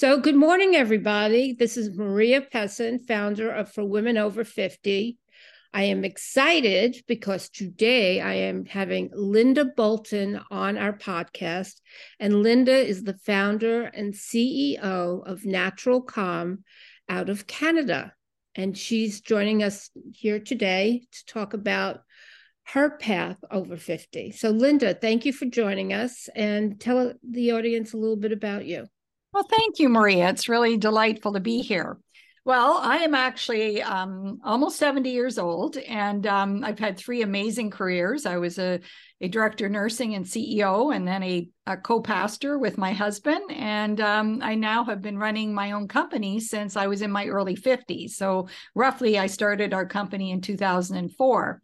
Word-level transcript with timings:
So, 0.00 0.18
good 0.18 0.34
morning, 0.34 0.76
everybody. 0.76 1.52
This 1.52 1.76
is 1.76 1.94
Maria 1.94 2.40
Pessin, 2.40 3.06
founder 3.06 3.50
of 3.50 3.70
For 3.70 3.84
Women 3.84 4.16
Over 4.16 4.44
50. 4.44 5.18
I 5.74 5.82
am 5.82 6.06
excited 6.06 7.04
because 7.06 7.50
today 7.50 8.18
I 8.18 8.32
am 8.32 8.64
having 8.64 9.10
Linda 9.12 9.66
Bolton 9.66 10.40
on 10.50 10.78
our 10.78 10.94
podcast. 10.94 11.82
And 12.18 12.42
Linda 12.42 12.74
is 12.74 13.04
the 13.04 13.18
founder 13.26 13.82
and 13.82 14.14
CEO 14.14 14.80
of 15.28 15.44
Natural 15.44 16.00
Calm 16.00 16.64
out 17.06 17.28
of 17.28 17.46
Canada. 17.46 18.14
And 18.54 18.78
she's 18.78 19.20
joining 19.20 19.62
us 19.62 19.90
here 20.14 20.40
today 20.40 21.06
to 21.12 21.26
talk 21.26 21.52
about 21.52 22.00
her 22.68 22.96
path 22.96 23.36
over 23.50 23.76
50. 23.76 24.30
So, 24.30 24.48
Linda, 24.48 24.94
thank 24.94 25.26
you 25.26 25.34
for 25.34 25.44
joining 25.44 25.92
us 25.92 26.30
and 26.34 26.80
tell 26.80 27.12
the 27.22 27.52
audience 27.52 27.92
a 27.92 27.98
little 27.98 28.16
bit 28.16 28.32
about 28.32 28.64
you. 28.64 28.86
Well, 29.32 29.46
thank 29.48 29.78
you, 29.78 29.88
Maria. 29.88 30.28
It's 30.30 30.48
really 30.48 30.76
delightful 30.76 31.34
to 31.34 31.40
be 31.40 31.62
here. 31.62 31.98
Well, 32.44 32.78
I 32.82 32.98
am 32.98 33.14
actually 33.14 33.82
um, 33.82 34.40
almost 34.42 34.78
70 34.78 35.10
years 35.10 35.38
old, 35.38 35.76
and 35.76 36.26
um, 36.26 36.64
I've 36.64 36.78
had 36.78 36.96
three 36.96 37.22
amazing 37.22 37.70
careers. 37.70 38.24
I 38.24 38.38
was 38.38 38.58
a, 38.58 38.80
a 39.20 39.28
director 39.28 39.68
nursing 39.68 40.14
and 40.14 40.24
CEO, 40.24 40.94
and 40.94 41.06
then 41.06 41.22
a, 41.22 41.48
a 41.66 41.76
co 41.76 42.00
pastor 42.00 42.58
with 42.58 42.78
my 42.78 42.92
husband. 42.92 43.42
And 43.50 44.00
um, 44.00 44.40
I 44.42 44.54
now 44.54 44.84
have 44.84 45.02
been 45.02 45.18
running 45.18 45.52
my 45.52 45.72
own 45.72 45.86
company 45.86 46.40
since 46.40 46.76
I 46.76 46.86
was 46.86 47.02
in 47.02 47.12
my 47.12 47.26
early 47.26 47.56
50s. 47.56 48.12
So, 48.12 48.48
roughly, 48.74 49.18
I 49.18 49.26
started 49.26 49.74
our 49.74 49.86
company 49.86 50.30
in 50.30 50.40
2004. 50.40 51.62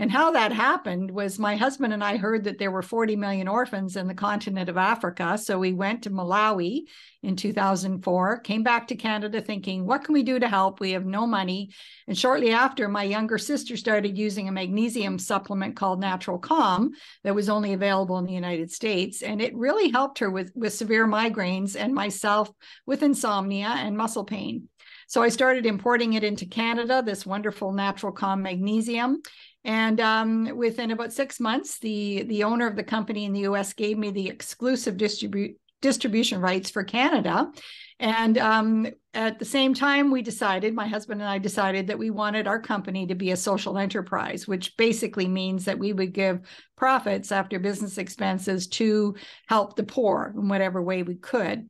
And 0.00 0.12
how 0.12 0.30
that 0.30 0.52
happened 0.52 1.10
was 1.10 1.40
my 1.40 1.56
husband 1.56 1.92
and 1.92 2.04
I 2.04 2.18
heard 2.18 2.44
that 2.44 2.58
there 2.58 2.70
were 2.70 2.82
40 2.82 3.16
million 3.16 3.48
orphans 3.48 3.96
in 3.96 4.06
the 4.06 4.14
continent 4.14 4.68
of 4.68 4.76
Africa. 4.76 5.36
So 5.36 5.58
we 5.58 5.72
went 5.72 6.04
to 6.04 6.10
Malawi 6.10 6.82
in 7.24 7.34
2004, 7.34 8.38
came 8.40 8.62
back 8.62 8.86
to 8.88 8.94
Canada 8.94 9.40
thinking, 9.40 9.84
what 9.84 10.04
can 10.04 10.12
we 10.12 10.22
do 10.22 10.38
to 10.38 10.46
help? 10.46 10.78
We 10.78 10.92
have 10.92 11.04
no 11.04 11.26
money. 11.26 11.70
And 12.06 12.16
shortly 12.16 12.52
after, 12.52 12.88
my 12.88 13.02
younger 13.02 13.38
sister 13.38 13.76
started 13.76 14.16
using 14.16 14.48
a 14.48 14.52
magnesium 14.52 15.18
supplement 15.18 15.74
called 15.74 16.00
Natural 16.00 16.38
Calm 16.38 16.92
that 17.24 17.34
was 17.34 17.48
only 17.48 17.72
available 17.72 18.18
in 18.18 18.24
the 18.24 18.32
United 18.32 18.70
States. 18.70 19.22
And 19.22 19.42
it 19.42 19.56
really 19.56 19.90
helped 19.90 20.20
her 20.20 20.30
with, 20.30 20.52
with 20.54 20.74
severe 20.74 21.08
migraines 21.08 21.74
and 21.74 21.92
myself 21.92 22.52
with 22.86 23.02
insomnia 23.02 23.74
and 23.76 23.96
muscle 23.96 24.24
pain. 24.24 24.68
So 25.08 25.22
I 25.22 25.30
started 25.30 25.64
importing 25.64 26.12
it 26.12 26.22
into 26.22 26.44
Canada, 26.44 27.02
this 27.02 27.24
wonderful 27.24 27.72
natural 27.72 28.12
calm 28.12 28.42
magnesium. 28.42 29.22
And 29.68 30.00
um, 30.00 30.56
within 30.56 30.92
about 30.92 31.12
six 31.12 31.38
months, 31.38 31.78
the 31.78 32.22
the 32.22 32.42
owner 32.44 32.66
of 32.66 32.74
the 32.74 32.82
company 32.82 33.26
in 33.26 33.34
the 33.34 33.40
U.S. 33.40 33.74
gave 33.74 33.98
me 33.98 34.10
the 34.10 34.26
exclusive 34.26 34.96
distribu- 34.96 35.56
distribution 35.82 36.40
rights 36.40 36.70
for 36.70 36.82
Canada. 36.82 37.52
And 38.00 38.38
um, 38.38 38.86
at 39.12 39.38
the 39.38 39.44
same 39.44 39.74
time, 39.74 40.10
we 40.10 40.22
decided, 40.22 40.74
my 40.74 40.86
husband 40.86 41.20
and 41.20 41.28
I 41.28 41.36
decided 41.36 41.88
that 41.88 41.98
we 41.98 42.08
wanted 42.08 42.46
our 42.46 42.58
company 42.58 43.08
to 43.08 43.14
be 43.14 43.32
a 43.32 43.36
social 43.36 43.76
enterprise, 43.76 44.48
which 44.48 44.74
basically 44.78 45.28
means 45.28 45.66
that 45.66 45.78
we 45.78 45.92
would 45.92 46.14
give 46.14 46.40
profits 46.74 47.30
after 47.30 47.58
business 47.58 47.98
expenses 47.98 48.68
to 48.68 49.16
help 49.48 49.76
the 49.76 49.82
poor 49.82 50.32
in 50.34 50.48
whatever 50.48 50.80
way 50.80 51.02
we 51.02 51.16
could. 51.16 51.68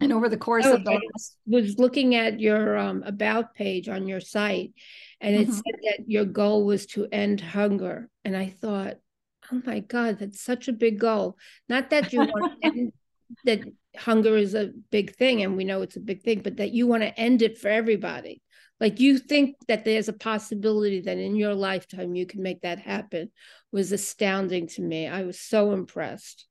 And 0.00 0.12
over 0.12 0.28
the 0.28 0.36
course 0.36 0.66
oh, 0.66 0.74
of 0.74 0.84
the 0.84 0.92
I 0.92 1.00
was 1.46 1.78
looking 1.78 2.14
at 2.14 2.38
your 2.38 2.76
um, 2.76 3.02
about 3.04 3.54
page 3.54 3.88
on 3.88 4.06
your 4.06 4.20
site, 4.20 4.72
and 5.24 5.34
it 5.34 5.48
mm-hmm. 5.48 5.52
said 5.52 5.80
that 5.84 6.04
your 6.06 6.26
goal 6.26 6.66
was 6.66 6.84
to 6.84 7.08
end 7.10 7.40
hunger. 7.40 8.10
And 8.26 8.36
I 8.36 8.50
thought, 8.50 8.96
oh 9.50 9.62
my 9.64 9.80
God, 9.80 10.18
that's 10.18 10.42
such 10.42 10.68
a 10.68 10.72
big 10.72 11.00
goal. 11.00 11.38
Not 11.66 11.88
that 11.90 12.12
you 12.12 12.20
want 12.20 12.52
end, 12.62 12.92
that 13.46 13.60
hunger 13.96 14.36
is 14.36 14.54
a 14.54 14.72
big 14.90 15.16
thing, 15.16 15.42
and 15.42 15.56
we 15.56 15.64
know 15.64 15.80
it's 15.80 15.96
a 15.96 16.00
big 16.00 16.22
thing, 16.22 16.40
but 16.40 16.58
that 16.58 16.72
you 16.72 16.86
want 16.86 17.04
to 17.04 17.18
end 17.18 17.40
it 17.40 17.56
for 17.56 17.68
everybody. 17.68 18.42
Like 18.80 19.00
you 19.00 19.16
think 19.16 19.56
that 19.66 19.86
there's 19.86 20.10
a 20.10 20.12
possibility 20.12 21.00
that 21.00 21.16
in 21.16 21.36
your 21.36 21.54
lifetime 21.54 22.14
you 22.14 22.26
can 22.26 22.42
make 22.42 22.60
that 22.60 22.80
happen 22.80 23.30
was 23.72 23.92
astounding 23.92 24.66
to 24.68 24.82
me. 24.82 25.08
I 25.08 25.22
was 25.22 25.40
so 25.40 25.72
impressed. 25.72 26.46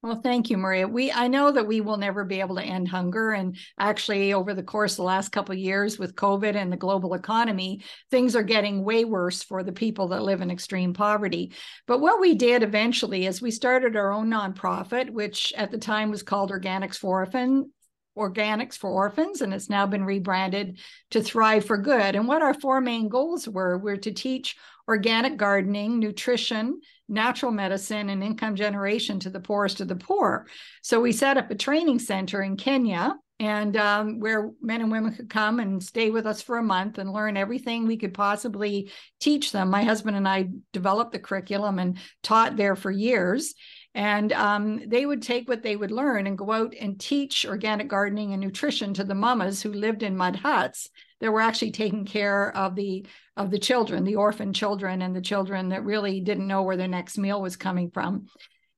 Well, 0.00 0.20
thank 0.22 0.48
you, 0.48 0.56
Maria. 0.56 0.86
We 0.86 1.10
I 1.10 1.26
know 1.26 1.50
that 1.50 1.66
we 1.66 1.80
will 1.80 1.96
never 1.96 2.24
be 2.24 2.38
able 2.38 2.54
to 2.54 2.62
end 2.62 2.86
hunger, 2.86 3.32
and 3.32 3.56
actually, 3.80 4.32
over 4.32 4.54
the 4.54 4.62
course 4.62 4.92
of 4.92 4.98
the 4.98 5.02
last 5.02 5.30
couple 5.32 5.52
of 5.52 5.58
years 5.58 5.98
with 5.98 6.14
COVID 6.14 6.54
and 6.54 6.72
the 6.72 6.76
global 6.76 7.14
economy, 7.14 7.82
things 8.08 8.36
are 8.36 8.44
getting 8.44 8.84
way 8.84 9.04
worse 9.04 9.42
for 9.42 9.64
the 9.64 9.72
people 9.72 10.08
that 10.08 10.22
live 10.22 10.40
in 10.40 10.52
extreme 10.52 10.94
poverty. 10.94 11.52
But 11.88 11.98
what 11.98 12.20
we 12.20 12.36
did 12.36 12.62
eventually 12.62 13.26
is 13.26 13.42
we 13.42 13.50
started 13.50 13.96
our 13.96 14.12
own 14.12 14.30
nonprofit, 14.30 15.10
which 15.10 15.52
at 15.56 15.72
the 15.72 15.78
time 15.78 16.10
was 16.12 16.22
called 16.22 16.52
Organics 16.52 16.96
for 16.96 17.18
Orphan, 17.18 17.72
Organics 18.16 18.78
for 18.78 18.90
Orphans, 18.90 19.40
and 19.40 19.52
it's 19.52 19.68
now 19.68 19.84
been 19.84 20.04
rebranded 20.04 20.78
to 21.10 21.20
Thrive 21.20 21.64
for 21.64 21.76
Good. 21.76 22.14
And 22.14 22.28
what 22.28 22.42
our 22.42 22.54
four 22.54 22.80
main 22.80 23.08
goals 23.08 23.48
were 23.48 23.76
were 23.78 23.96
to 23.96 24.12
teach 24.12 24.56
organic 24.86 25.36
gardening, 25.36 25.98
nutrition, 25.98 26.80
natural 27.08 27.52
medicine, 27.52 28.08
and 28.08 28.22
income 28.22 28.54
generation 28.54 29.18
to 29.20 29.30
the 29.30 29.40
poorest 29.40 29.80
of 29.80 29.88
the 29.88 29.96
poor. 29.96 30.46
So 30.82 31.00
we 31.00 31.12
set 31.12 31.36
up 31.36 31.50
a 31.50 31.54
training 31.54 31.98
center 31.98 32.42
in 32.42 32.56
Kenya 32.56 33.14
and 33.40 33.76
um, 33.76 34.18
where 34.18 34.50
men 34.60 34.80
and 34.80 34.90
women 34.90 35.14
could 35.14 35.30
come 35.30 35.60
and 35.60 35.82
stay 35.82 36.10
with 36.10 36.26
us 36.26 36.42
for 36.42 36.58
a 36.58 36.62
month 36.62 36.98
and 36.98 37.12
learn 37.12 37.36
everything 37.36 37.86
we 37.86 37.96
could 37.96 38.12
possibly 38.12 38.90
teach 39.20 39.52
them. 39.52 39.70
My 39.70 39.84
husband 39.84 40.16
and 40.16 40.26
I 40.26 40.48
developed 40.72 41.12
the 41.12 41.20
curriculum 41.20 41.78
and 41.78 41.98
taught 42.22 42.56
there 42.56 42.74
for 42.74 42.90
years. 42.90 43.54
And 43.94 44.32
um, 44.32 44.82
they 44.86 45.06
would 45.06 45.22
take 45.22 45.48
what 45.48 45.62
they 45.62 45.76
would 45.76 45.92
learn 45.92 46.26
and 46.26 46.36
go 46.36 46.50
out 46.50 46.74
and 46.78 46.98
teach 47.00 47.46
organic 47.46 47.88
gardening 47.88 48.32
and 48.32 48.40
nutrition 48.40 48.92
to 48.94 49.04
the 49.04 49.14
mamas 49.14 49.62
who 49.62 49.72
lived 49.72 50.02
in 50.02 50.16
mud 50.16 50.36
huts 50.36 50.88
that 51.20 51.32
were 51.32 51.40
actually 51.40 51.72
taking 51.72 52.04
care 52.04 52.54
of 52.56 52.74
the 52.74 53.06
of 53.36 53.50
the 53.50 53.58
children, 53.58 54.04
the 54.04 54.16
orphan 54.16 54.52
children, 54.52 55.02
and 55.02 55.14
the 55.14 55.20
children 55.20 55.68
that 55.68 55.84
really 55.84 56.20
didn't 56.20 56.46
know 56.46 56.62
where 56.62 56.76
their 56.76 56.88
next 56.88 57.18
meal 57.18 57.40
was 57.40 57.56
coming 57.56 57.90
from. 57.90 58.26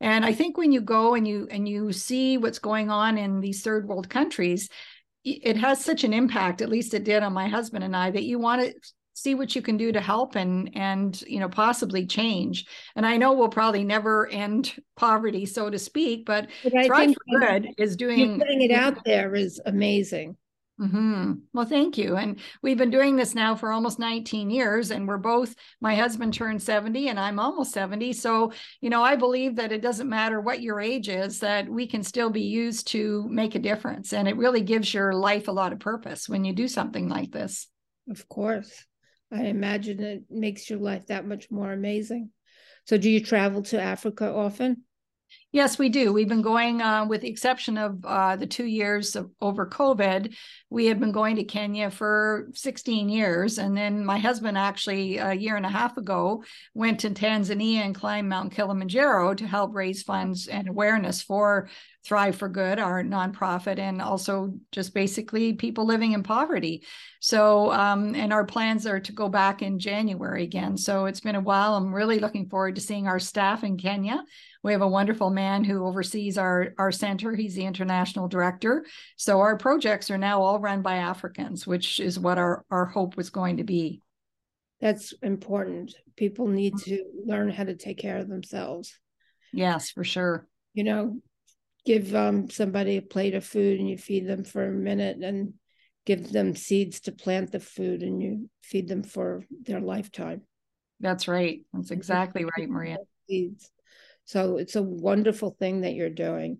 And 0.00 0.24
I 0.24 0.32
think 0.32 0.56
when 0.56 0.72
you 0.72 0.80
go 0.80 1.14
and 1.14 1.26
you 1.26 1.46
and 1.50 1.68
you 1.68 1.92
see 1.92 2.38
what's 2.38 2.58
going 2.58 2.90
on 2.90 3.18
in 3.18 3.40
these 3.40 3.62
third 3.62 3.86
world 3.86 4.08
countries, 4.08 4.68
it 5.24 5.56
has 5.56 5.84
such 5.84 6.04
an 6.04 6.14
impact. 6.14 6.62
At 6.62 6.70
least 6.70 6.94
it 6.94 7.04
did 7.04 7.22
on 7.22 7.32
my 7.32 7.48
husband 7.48 7.84
and 7.84 7.94
I 7.94 8.10
that 8.10 8.24
you 8.24 8.38
want 8.38 8.62
to 8.62 8.74
see 9.14 9.34
what 9.34 9.54
you 9.54 9.60
can 9.60 9.76
do 9.76 9.92
to 9.92 10.00
help 10.00 10.34
and 10.34 10.70
and 10.74 11.22
you 11.22 11.40
know 11.40 11.48
possibly 11.48 12.06
change 12.06 12.64
and 12.96 13.04
i 13.04 13.16
know 13.16 13.32
we'll 13.32 13.48
probably 13.48 13.84
never 13.84 14.28
end 14.28 14.74
poverty 14.96 15.44
so 15.44 15.68
to 15.68 15.78
speak 15.78 16.24
but, 16.24 16.48
but 16.62 16.86
thrive 16.86 17.12
for 17.12 17.40
good 17.40 17.68
is 17.76 17.96
doing 17.96 18.38
putting 18.38 18.62
it 18.62 18.70
out 18.70 19.04
there 19.04 19.34
is 19.34 19.60
amazing 19.66 20.36
Mm-hmm. 20.80 21.32
Well, 21.52 21.66
thank 21.66 21.98
you. 21.98 22.16
And 22.16 22.40
we've 22.62 22.78
been 22.78 22.90
doing 22.90 23.14
this 23.14 23.34
now 23.34 23.54
for 23.54 23.70
almost 23.70 23.98
19 23.98 24.48
years, 24.48 24.90
and 24.90 25.06
we're 25.06 25.18
both, 25.18 25.54
my 25.80 25.94
husband 25.94 26.32
turned 26.32 26.62
70 26.62 27.08
and 27.08 27.20
I'm 27.20 27.38
almost 27.38 27.72
70. 27.72 28.14
So, 28.14 28.52
you 28.80 28.88
know, 28.88 29.02
I 29.02 29.16
believe 29.16 29.56
that 29.56 29.72
it 29.72 29.82
doesn't 29.82 30.08
matter 30.08 30.40
what 30.40 30.62
your 30.62 30.80
age 30.80 31.10
is, 31.10 31.40
that 31.40 31.68
we 31.68 31.86
can 31.86 32.02
still 32.02 32.30
be 32.30 32.44
used 32.44 32.86
to 32.88 33.28
make 33.28 33.54
a 33.54 33.58
difference. 33.58 34.14
And 34.14 34.26
it 34.26 34.38
really 34.38 34.62
gives 34.62 34.94
your 34.94 35.12
life 35.12 35.48
a 35.48 35.52
lot 35.52 35.74
of 35.74 35.80
purpose 35.80 36.30
when 36.30 36.46
you 36.46 36.54
do 36.54 36.66
something 36.66 37.08
like 37.08 37.30
this. 37.30 37.68
Of 38.10 38.26
course. 38.28 38.86
I 39.30 39.44
imagine 39.44 40.02
it 40.02 40.24
makes 40.30 40.70
your 40.70 40.78
life 40.78 41.06
that 41.08 41.26
much 41.26 41.50
more 41.50 41.72
amazing. 41.72 42.30
So, 42.86 42.96
do 42.96 43.10
you 43.10 43.22
travel 43.22 43.62
to 43.64 43.80
Africa 43.80 44.32
often? 44.32 44.84
Yes, 45.52 45.78
we 45.78 45.88
do. 45.88 46.12
We've 46.12 46.28
been 46.28 46.42
going, 46.42 46.80
uh, 46.80 47.06
with 47.06 47.22
the 47.22 47.28
exception 47.28 47.76
of 47.76 48.04
uh, 48.04 48.36
the 48.36 48.46
two 48.46 48.66
years 48.66 49.16
of, 49.16 49.30
over 49.40 49.66
COVID, 49.66 50.32
we 50.70 50.86
had 50.86 51.00
been 51.00 51.10
going 51.10 51.34
to 51.36 51.44
Kenya 51.44 51.90
for 51.90 52.48
16 52.54 53.08
years. 53.08 53.58
And 53.58 53.76
then 53.76 54.04
my 54.04 54.18
husband 54.18 54.56
actually, 54.56 55.16
a 55.16 55.32
year 55.32 55.56
and 55.56 55.66
a 55.66 55.70
half 55.70 55.96
ago, 55.96 56.44
went 56.72 57.00
to 57.00 57.10
Tanzania 57.10 57.78
and 57.78 57.96
climbed 57.96 58.28
Mount 58.28 58.52
Kilimanjaro 58.52 59.34
to 59.34 59.46
help 59.46 59.74
raise 59.74 60.04
funds 60.04 60.46
and 60.46 60.68
awareness 60.68 61.20
for 61.20 61.68
Thrive 62.06 62.36
for 62.36 62.48
Good, 62.48 62.78
our 62.78 63.02
nonprofit, 63.02 63.78
and 63.78 64.00
also 64.00 64.54
just 64.72 64.94
basically 64.94 65.52
people 65.54 65.84
living 65.84 66.12
in 66.12 66.22
poverty. 66.22 66.84
So, 67.20 67.72
um, 67.72 68.14
and 68.14 68.32
our 68.32 68.46
plans 68.46 68.86
are 68.86 69.00
to 69.00 69.12
go 69.12 69.28
back 69.28 69.60
in 69.60 69.78
January 69.78 70.44
again. 70.44 70.78
So 70.78 71.04
it's 71.04 71.20
been 71.20 71.34
a 71.34 71.40
while. 71.40 71.74
I'm 71.74 71.94
really 71.94 72.18
looking 72.18 72.48
forward 72.48 72.76
to 72.76 72.80
seeing 72.80 73.06
our 73.06 73.18
staff 73.18 73.64
in 73.64 73.76
Kenya. 73.76 74.24
We 74.62 74.72
have 74.72 74.82
a 74.82 74.88
wonderful 74.88 75.30
man 75.30 75.64
who 75.64 75.86
oversees 75.86 76.36
our, 76.36 76.74
our 76.78 76.92
center. 76.92 77.34
He's 77.34 77.54
the 77.54 77.64
international 77.64 78.28
director. 78.28 78.84
So 79.16 79.40
our 79.40 79.56
projects 79.56 80.10
are 80.10 80.18
now 80.18 80.42
all 80.42 80.58
run 80.58 80.82
by 80.82 80.96
Africans, 80.96 81.66
which 81.66 81.98
is 81.98 82.18
what 82.18 82.38
our, 82.38 82.64
our 82.70 82.84
hope 82.84 83.16
was 83.16 83.30
going 83.30 83.56
to 83.56 83.64
be. 83.64 84.02
That's 84.80 85.12
important. 85.22 85.94
People 86.16 86.46
need 86.48 86.76
to 86.84 87.04
learn 87.24 87.50
how 87.50 87.64
to 87.64 87.74
take 87.74 87.98
care 87.98 88.18
of 88.18 88.28
themselves. 88.28 88.98
Yes, 89.52 89.90
for 89.90 90.04
sure. 90.04 90.46
You 90.74 90.84
know, 90.84 91.20
give 91.84 92.14
um, 92.14 92.50
somebody 92.50 92.96
a 92.96 93.02
plate 93.02 93.34
of 93.34 93.44
food 93.44 93.78
and 93.78 93.88
you 93.88 93.96
feed 93.96 94.26
them 94.26 94.44
for 94.44 94.64
a 94.64 94.72
minute 94.72 95.18
and 95.22 95.54
give 96.06 96.32
them 96.32 96.54
seeds 96.54 97.00
to 97.00 97.12
plant 97.12 97.52
the 97.52 97.60
food 97.60 98.02
and 98.02 98.22
you 98.22 98.50
feed 98.62 98.88
them 98.88 99.02
for 99.02 99.44
their 99.62 99.80
lifetime. 99.80 100.42
That's 101.00 101.28
right. 101.28 101.60
That's 101.72 101.90
exactly 101.90 102.44
right, 102.44 102.68
Maria. 102.68 102.98
Seeds. 103.28 103.70
So 104.30 104.58
it's 104.58 104.76
a 104.76 104.82
wonderful 104.82 105.56
thing 105.58 105.80
that 105.80 105.94
you're 105.94 106.08
doing. 106.08 106.58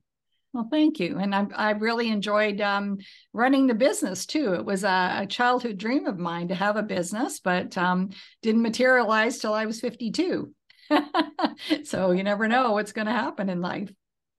Well, 0.52 0.66
thank 0.68 0.98
you. 0.98 1.18
And 1.18 1.32
I, 1.32 1.46
I 1.54 1.70
really 1.70 2.08
enjoyed 2.08 2.60
um, 2.60 2.98
running 3.32 3.68
the 3.68 3.74
business 3.74 4.26
too. 4.26 4.54
It 4.54 4.64
was 4.64 4.82
a, 4.82 5.20
a, 5.20 5.26
childhood 5.26 5.78
dream 5.78 6.06
of 6.06 6.18
mine 6.18 6.48
to 6.48 6.56
have 6.56 6.74
a 6.74 6.82
business, 6.82 7.38
but 7.38 7.78
um, 7.78 8.10
didn't 8.42 8.62
materialize 8.62 9.38
till 9.38 9.54
I 9.54 9.66
was 9.66 9.80
52. 9.80 10.52
so 11.84 12.10
you 12.10 12.24
never 12.24 12.48
know 12.48 12.72
what's 12.72 12.90
going 12.90 13.06
to 13.06 13.12
happen 13.12 13.48
in 13.48 13.60
life. 13.60 13.92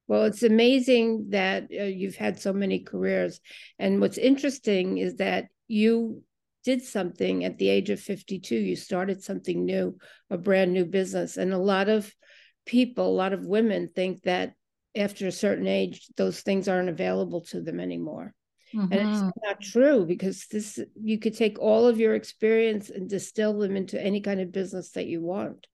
Well, 0.09 0.25
it's 0.25 0.43
amazing 0.43 1.27
that 1.29 1.69
uh, 1.71 1.83
you've 1.83 2.17
had 2.17 2.37
so 2.37 2.51
many 2.51 2.79
careers. 2.79 3.39
And 3.79 4.01
what's 4.01 4.17
interesting 4.17 4.97
is 4.97 5.15
that 5.15 5.45
you 5.69 6.21
did 6.65 6.83
something 6.83 7.45
at 7.45 7.57
the 7.57 7.69
age 7.69 7.91
of 7.91 8.01
52. 8.01 8.53
You 8.53 8.75
started 8.75 9.23
something 9.23 9.63
new, 9.63 9.97
a 10.29 10.37
brand 10.37 10.73
new 10.73 10.83
business. 10.83 11.37
And 11.37 11.53
a 11.53 11.57
lot 11.57 11.87
of 11.87 12.13
people, 12.65 13.07
a 13.07 13.09
lot 13.09 13.33
of 13.33 13.45
women 13.45 13.89
think 13.95 14.23
that 14.23 14.53
after 14.95 15.27
a 15.27 15.31
certain 15.31 15.67
age, 15.67 16.07
those 16.17 16.41
things 16.41 16.67
aren't 16.67 16.89
available 16.89 17.41
to 17.41 17.61
them 17.61 17.79
anymore. 17.79 18.33
Mm-hmm. 18.73 18.91
And 18.93 19.09
it's 19.09 19.19
mm-hmm. 19.19 19.29
not 19.43 19.61
true 19.61 20.05
because 20.05 20.47
this 20.47 20.79
you 21.01 21.19
could 21.19 21.35
take 21.35 21.59
all 21.59 21.87
of 21.87 21.99
your 21.99 22.15
experience 22.15 22.89
and 22.89 23.09
distill 23.09 23.57
them 23.57 23.75
into 23.75 24.01
any 24.01 24.21
kind 24.21 24.39
of 24.39 24.51
business 24.51 24.91
that 24.91 25.07
you 25.07 25.21
want. 25.21 25.67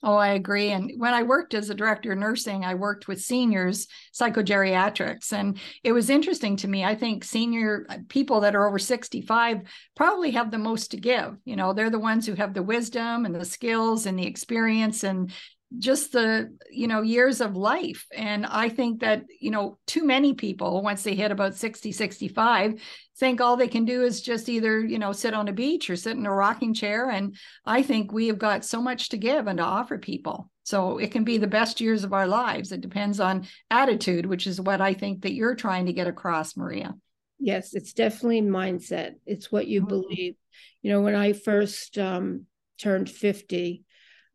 Oh, 0.00 0.14
I 0.14 0.28
agree. 0.28 0.70
And 0.70 0.92
when 0.96 1.12
I 1.12 1.24
worked 1.24 1.54
as 1.54 1.70
a 1.70 1.74
director 1.74 2.12
of 2.12 2.18
nursing, 2.18 2.64
I 2.64 2.76
worked 2.76 3.08
with 3.08 3.20
seniors 3.20 3.88
psychogeriatrics. 4.14 5.32
And 5.32 5.58
it 5.82 5.90
was 5.90 6.08
interesting 6.08 6.56
to 6.58 6.68
me. 6.68 6.84
I 6.84 6.94
think 6.94 7.24
senior 7.24 7.84
uh, 7.88 7.98
people 8.08 8.40
that 8.40 8.54
are 8.54 8.68
over 8.68 8.78
65 8.78 9.62
probably 9.96 10.30
have 10.30 10.52
the 10.52 10.58
most 10.58 10.92
to 10.92 10.98
give. 10.98 11.36
You 11.44 11.56
know, 11.56 11.72
they're 11.72 11.90
the 11.90 11.98
ones 11.98 12.26
who 12.26 12.34
have 12.34 12.54
the 12.54 12.62
wisdom 12.62 13.24
and 13.24 13.34
the 13.34 13.44
skills 13.44 14.06
and 14.06 14.16
the 14.16 14.26
experience 14.26 15.02
and 15.02 15.32
just 15.76 16.12
the 16.12 16.56
you 16.70 16.86
know 16.86 17.02
years 17.02 17.40
of 17.40 17.54
life. 17.54 18.06
And 18.14 18.46
i 18.46 18.68
think 18.68 19.00
that 19.00 19.24
you 19.40 19.50
know 19.50 19.78
too 19.86 20.04
many 20.04 20.32
people 20.32 20.82
once 20.82 21.02
they 21.02 21.14
hit 21.14 21.30
about 21.30 21.54
60 21.54 21.92
65 21.92 22.80
think 23.18 23.40
all 23.40 23.56
they 23.56 23.68
can 23.68 23.84
do 23.84 24.02
is 24.02 24.22
just 24.22 24.48
either 24.48 24.80
you 24.80 24.98
know 24.98 25.12
sit 25.12 25.34
on 25.34 25.48
a 25.48 25.52
beach 25.52 25.90
or 25.90 25.96
sit 25.96 26.16
in 26.16 26.24
a 26.24 26.32
rocking 26.32 26.72
chair. 26.72 27.10
And 27.10 27.36
i 27.66 27.82
think 27.82 28.12
we 28.12 28.28
have 28.28 28.38
got 28.38 28.64
so 28.64 28.80
much 28.80 29.10
to 29.10 29.18
give 29.18 29.46
and 29.46 29.58
to 29.58 29.64
offer 29.64 29.98
people. 29.98 30.50
So 30.62 30.98
it 30.98 31.12
can 31.12 31.24
be 31.24 31.38
the 31.38 31.46
best 31.46 31.80
years 31.80 32.04
of 32.04 32.12
our 32.12 32.26
lives. 32.26 32.72
It 32.72 32.80
depends 32.80 33.20
on 33.20 33.46
attitude 33.70 34.24
which 34.24 34.46
is 34.46 34.60
what 34.60 34.80
i 34.80 34.94
think 34.94 35.22
that 35.22 35.34
you're 35.34 35.54
trying 35.54 35.86
to 35.86 35.92
get 35.92 36.06
across 36.06 36.56
maria. 36.56 36.94
Yes 37.38 37.74
it's 37.74 37.92
definitely 37.92 38.40
mindset. 38.40 39.16
It's 39.26 39.52
what 39.52 39.66
you 39.66 39.80
mm-hmm. 39.80 39.88
believe. 39.88 40.34
You 40.80 40.92
know 40.92 41.02
when 41.02 41.14
i 41.14 41.34
first 41.34 41.98
um, 41.98 42.46
turned 42.78 43.10
50 43.10 43.84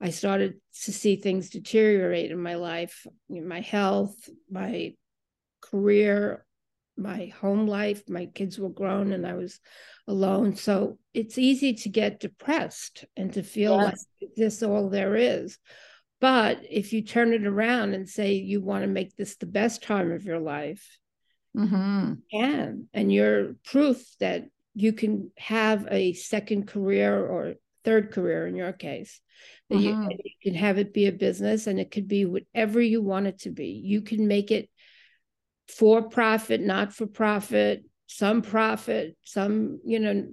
I 0.04 0.10
started 0.10 0.56
to 0.84 0.92
see 0.92 1.16
things 1.16 1.50
deteriorate 1.50 2.30
in 2.30 2.38
my 2.38 2.56
life, 2.56 3.08
my 3.30 3.62
health, 3.62 4.30
my 4.52 4.96
career, 5.62 6.46
my 6.98 7.28
home 7.40 7.68
life. 7.68 8.04
My 8.10 8.26
kids 8.26 8.60
were 8.60 8.70
grown 8.70 9.14
and 9.14 9.26
I 9.26 9.36
was 9.36 9.62
alone. 10.06 10.58
So 10.58 11.00
it's 11.14 11.38
easy 11.38 11.76
to 11.76 11.90
get 11.90 12.20
depressed 12.20 13.06
and 13.16 13.32
to 13.34 13.44
feel 13.44 13.78
yes. 13.78 14.06
like 14.22 14.32
this 14.36 14.62
all 14.62 14.90
there 14.90 15.16
is. 15.16 15.58
But 16.20 16.60
if 16.70 16.92
you 16.92 17.02
turn 17.02 17.32
it 17.32 17.48
around 17.48 17.94
and 17.94 18.08
say 18.08 18.34
you 18.34 18.60
want 18.60 18.84
to 18.84 18.90
make 18.90 19.16
this 19.16 19.38
the 19.38 19.46
best 19.46 19.84
time 19.84 20.12
of 20.12 20.26
your 20.26 20.40
life, 20.40 20.86
mm-hmm. 21.56 22.16
and 22.34 22.86
and 22.94 23.14
you're 23.14 23.54
proof 23.64 24.04
that 24.20 24.50
you 24.74 24.92
can 24.92 25.32
have 25.38 25.88
a 25.90 26.12
second 26.12 26.68
career 26.68 27.26
or 27.26 27.56
third 27.84 28.12
career 28.12 28.48
in 28.48 28.56
your 28.56 28.74
case 28.74 29.22
you, 29.70 29.92
mm-hmm. 29.92 30.10
you 30.24 30.32
can 30.42 30.54
have 30.56 30.78
it 30.78 30.94
be 30.94 31.08
a 31.08 31.12
business 31.12 31.68
and 31.68 31.80
it 31.80 31.92
could 31.92 32.08
be 32.08 32.26
whatever 32.26 32.82
you 32.82 33.02
want 33.02 33.28
it 33.28 33.40
to 33.40 33.50
be. 33.50 33.82
You 33.84 34.02
can 34.02 34.28
make 34.28 34.52
it 34.52 34.70
for 35.68 36.10
profit 36.10 36.62
not 36.62 36.94
for 36.94 37.08
profit 37.08 37.86
some 38.06 38.42
profit 38.42 39.16
some 39.24 39.80
you 39.86 39.98
know 39.98 40.28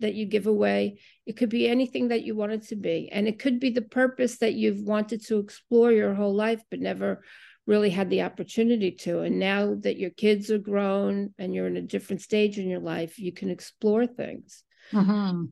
that 0.00 0.14
you 0.14 0.26
give 0.26 0.46
away. 0.46 0.98
It 1.24 1.38
could 1.38 1.48
be 1.48 1.66
anything 1.66 2.08
that 2.08 2.22
you 2.22 2.34
want 2.34 2.52
it 2.52 2.64
to 2.64 2.76
be. 2.76 3.08
And 3.10 3.26
it 3.26 3.38
could 3.38 3.58
be 3.58 3.70
the 3.70 3.80
purpose 3.80 4.36
that 4.38 4.52
you've 4.52 4.82
wanted 4.82 5.24
to 5.28 5.38
explore 5.38 5.90
your 5.90 6.12
whole 6.12 6.34
life 6.34 6.60
but 6.70 6.80
never 6.80 7.22
really 7.66 7.88
had 7.88 8.10
the 8.10 8.20
opportunity 8.22 8.90
to. 8.90 9.20
And 9.20 9.38
now 9.38 9.74
that 9.80 9.98
your 9.98 10.10
kids 10.10 10.50
are 10.50 10.58
grown 10.58 11.32
and 11.38 11.54
you're 11.54 11.66
in 11.66 11.78
a 11.78 11.82
different 11.82 12.20
stage 12.20 12.58
in 12.58 12.68
your 12.68 12.80
life 12.80 13.18
you 13.18 13.32
can 13.32 13.48
explore 13.48 14.06
things. 14.06 14.64
Mm-hmm. 14.92 15.44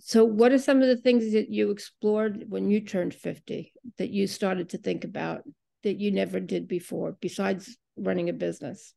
So, 0.00 0.24
what 0.24 0.52
are 0.52 0.58
some 0.58 0.82
of 0.82 0.88
the 0.88 0.96
things 0.96 1.32
that 1.32 1.50
you 1.50 1.70
explored 1.70 2.44
when 2.48 2.70
you 2.70 2.80
turned 2.80 3.14
50 3.14 3.72
that 3.98 4.10
you 4.10 4.26
started 4.26 4.70
to 4.70 4.78
think 4.78 5.04
about 5.04 5.42
that 5.82 6.00
you 6.00 6.10
never 6.10 6.40
did 6.40 6.68
before, 6.68 7.16
besides 7.20 7.76
running 7.96 8.28
a 8.28 8.32
business? 8.32 8.92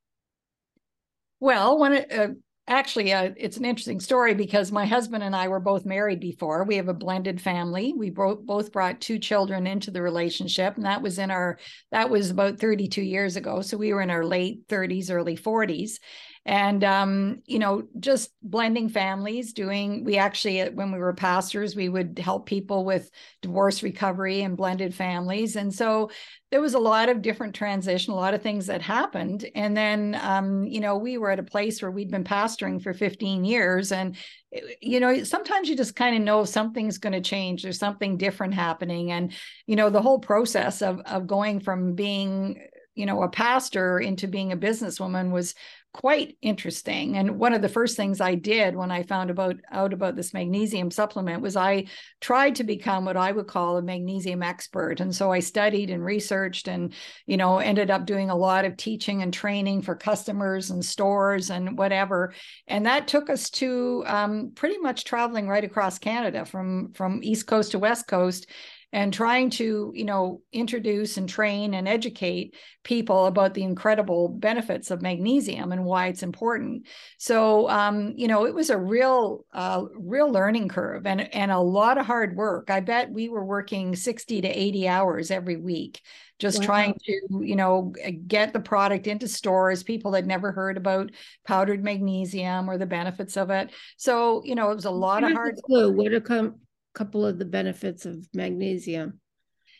Well, 1.40 1.78
when 1.78 1.94
it, 1.94 2.12
uh, 2.12 2.30
actually, 2.68 3.14
uh, 3.14 3.32
it's 3.38 3.58
an 3.58 3.66
interesting 3.66 4.00
story 4.00 4.34
because 4.34 4.72
my 4.72 4.86
husband 4.86 5.24
and 5.24 5.36
I 5.36 5.48
were 5.48 5.60
both 5.60 5.86
married 5.86 6.20
before. 6.20 6.64
We 6.64 6.76
have 6.78 6.88
a 6.88 6.94
blended 6.94 7.40
family. 7.40 7.94
We 7.96 8.10
both 8.10 8.46
both 8.46 8.72
brought 8.72 9.00
two 9.00 9.20
children 9.20 9.68
into 9.68 9.92
the 9.92 10.02
relationship, 10.02 10.76
and 10.76 10.86
that 10.86 11.02
was 11.02 11.20
in 11.20 11.32
our 11.32 11.60
that 11.92 12.10
was 12.10 12.32
about 12.32 12.60
32 12.60 13.02
years 13.02 13.36
ago. 13.36 13.62
So 13.62 13.78
we 13.78 13.94
were 13.94 14.02
in 14.02 14.10
our 14.10 14.26
late 14.26 14.68
30s, 14.68 15.12
early 15.12 15.38
40s, 15.38 16.00
and 16.48 16.82
um, 16.86 17.42
you 17.46 17.60
know 17.60 17.86
just 18.00 18.32
blending 18.42 18.88
families 18.88 19.52
doing 19.52 20.06
we 20.06 20.18
actually 20.18 20.64
when 20.70 20.94
we 20.94 20.98
were 20.98 21.14
pastors 21.14 21.76
we 21.76 21.90
would 21.90 22.18
help 22.18 22.46
people 22.46 22.86
with 22.86 23.12
divorce 23.42 23.84
recovery 23.84 24.42
and 24.42 24.56
blended 24.56 24.96
families. 24.96 25.58
And 25.58 25.74
so 25.74 26.10
there 26.50 26.62
was 26.62 26.74
a 26.74 26.80
lot 26.80 27.10
of 27.10 27.22
different 27.22 27.54
transition 27.54 28.14
a 28.14 28.16
lot 28.16 28.34
of 28.34 28.42
things 28.42 28.68
that 28.68 28.82
happened. 28.82 29.46
And 29.56 29.76
then 29.76 30.18
um, 30.22 30.64
you 30.64 30.80
know 30.80 30.98
we 30.98 31.18
were 31.18 31.32
at 31.32 31.40
a 31.40 31.44
place 31.44 31.82
where 31.82 31.92
we'd 31.92 32.12
been 32.12 32.24
pastoring 32.24 32.82
for 32.82 32.94
15 32.94 33.44
years 33.44 33.92
and 33.92 34.16
eh, 34.54 34.62
you 34.82 35.02
know 35.02 35.24
sometimes 35.26 35.68
you 35.68 35.76
just 35.76 35.98
kind 35.98 36.16
of 36.16 36.22
know 36.22 36.46
something's 36.46 36.98
going 36.98 37.14
to 37.14 37.22
change. 37.22 37.64
There's 37.64 37.78
something 37.78 38.16
different 38.18 38.54
happening. 38.54 39.12
And 39.12 39.34
you 39.66 39.76
know 39.76 39.90
the 39.90 40.02
whole 40.02 40.20
process 40.20 40.82
of 40.82 41.02
of 41.02 41.28
going 41.28 41.60
from 41.60 41.94
being 41.94 42.66
you 42.96 43.06
know 43.06 43.22
a 43.22 43.30
pastor 43.30 44.00
into 44.00 44.28
being 44.28 44.52
a 44.52 44.58
businesswoman 44.58 45.32
was 45.32 45.54
quite 45.98 46.38
interesting. 46.44 47.18
And 47.18 47.40
one 47.40 47.54
of 47.54 47.64
the 47.64 47.70
first 47.70 47.98
things 47.98 48.22
I 48.22 48.36
did 48.36 48.76
when 48.76 48.92
I 48.92 49.02
found 49.02 49.32
about 49.32 49.56
out 49.72 49.94
about 49.94 50.16
this 50.16 50.32
magnesium 50.32 50.92
supplement 50.92 51.42
was 51.42 51.56
I 51.56 51.86
tried 52.22 52.54
to 52.58 52.64
become 52.64 53.04
what 53.04 53.18
I 53.18 53.32
would 53.32 53.48
call 53.48 53.78
a 53.78 53.82
magnesium 53.82 54.44
expert. 54.44 55.00
And 55.00 55.14
so 55.16 55.32
I 55.32 55.40
studied 55.40 55.90
and 55.90 56.06
researched 56.06 56.68
and, 56.68 56.94
you 57.26 57.36
know, 57.36 57.58
ended 57.58 57.90
up 57.90 58.06
doing 58.06 58.30
a 58.30 58.36
lot 58.36 58.64
of 58.64 58.78
teaching 58.78 59.24
and 59.24 59.34
training 59.34 59.82
for 59.82 59.96
customers 59.96 60.70
and 60.70 60.86
stores 60.86 61.50
and 61.50 61.76
whatever. 61.80 62.32
And 62.68 62.86
that 62.86 63.08
took 63.08 63.32
us 63.32 63.50
to 63.52 64.04
um, 64.06 64.52
pretty 64.54 64.78
much 64.78 65.04
traveling 65.04 65.48
right 65.48 65.64
across 65.64 65.98
Canada 65.98 66.46
from 66.46 66.94
from 66.94 67.22
East 67.24 67.48
Coast 67.48 67.72
to 67.72 67.80
West 67.80 68.08
Coast 68.08 68.46
and 68.94 69.14
trying 69.14 69.50
to 69.50 69.92
you 69.94 70.06
know 70.06 70.42
introduce 70.52 71.18
and 71.18 71.28
train 71.28 71.74
and 71.74 71.88
educate 71.88 72.56
people 72.84 73.26
about 73.26 73.54
the 73.54 73.64
incredible 73.64 74.30
benefits 74.30 74.92
of 74.92 75.02
magnesium 75.02 75.72
and 75.72 75.84
why 75.84 76.08
it's 76.08 76.24
important. 76.24 76.88
So 77.18 77.70
um, 77.70 78.14
you 78.16 78.28
know 78.28 78.46
it 78.46 78.54
was 78.54 78.70
a 78.70 78.78
real 78.78 79.46
uh, 79.54 79.84
real 79.96 80.32
learning 80.32 80.70
curve 80.70 81.06
and 81.06 81.34
and 81.34 81.52
a 81.52 81.60
lot 81.60 81.98
of 81.98 82.06
hard 82.06 82.36
work. 82.36 82.70
I 82.70 82.80
bet 82.80 83.12
we 83.12 83.30
were 83.30 83.46
working 83.46 83.96
60 83.96 84.42
to 84.42 84.48
80 84.48 84.88
hours 84.88 85.32
every 85.32 85.58
week 85.58 86.02
just 86.40 86.60
wow. 86.60 86.66
trying 86.66 86.94
to 87.04 87.22
you 87.42 87.56
know 87.56 87.94
get 88.28 88.54
the 88.54 88.60
product 88.60 89.08
into 89.08 89.28
stores 89.28 89.84
people 89.84 90.14
had 90.14 90.28
never 90.28 90.52
heard 90.52 90.78
about 90.78 91.12
powdered 91.46 91.84
magnesium 91.84 92.70
or 92.70 92.78
the 92.78 92.86
benefits 92.86 93.38
of 93.38 93.50
it. 93.50 93.72
So 93.98 94.44
you 94.46 94.56
know 94.56 94.72
it 94.72 94.76
was 94.76 94.86
a 94.86 94.92
lot 94.92 95.24
of 95.24 95.32
hard 95.32 95.56
clue. 95.66 95.92
Where 95.92 96.12
to 96.12 96.22
come 96.22 96.56
couple 96.98 97.26
of 97.26 97.38
the 97.40 97.46
benefits 97.46 98.06
of 98.06 98.28
magnesium? 98.34 99.20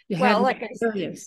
You 0.08 0.20
well, 0.20 0.42
like 0.42 0.64
I 0.64 0.70
said, 0.74 1.18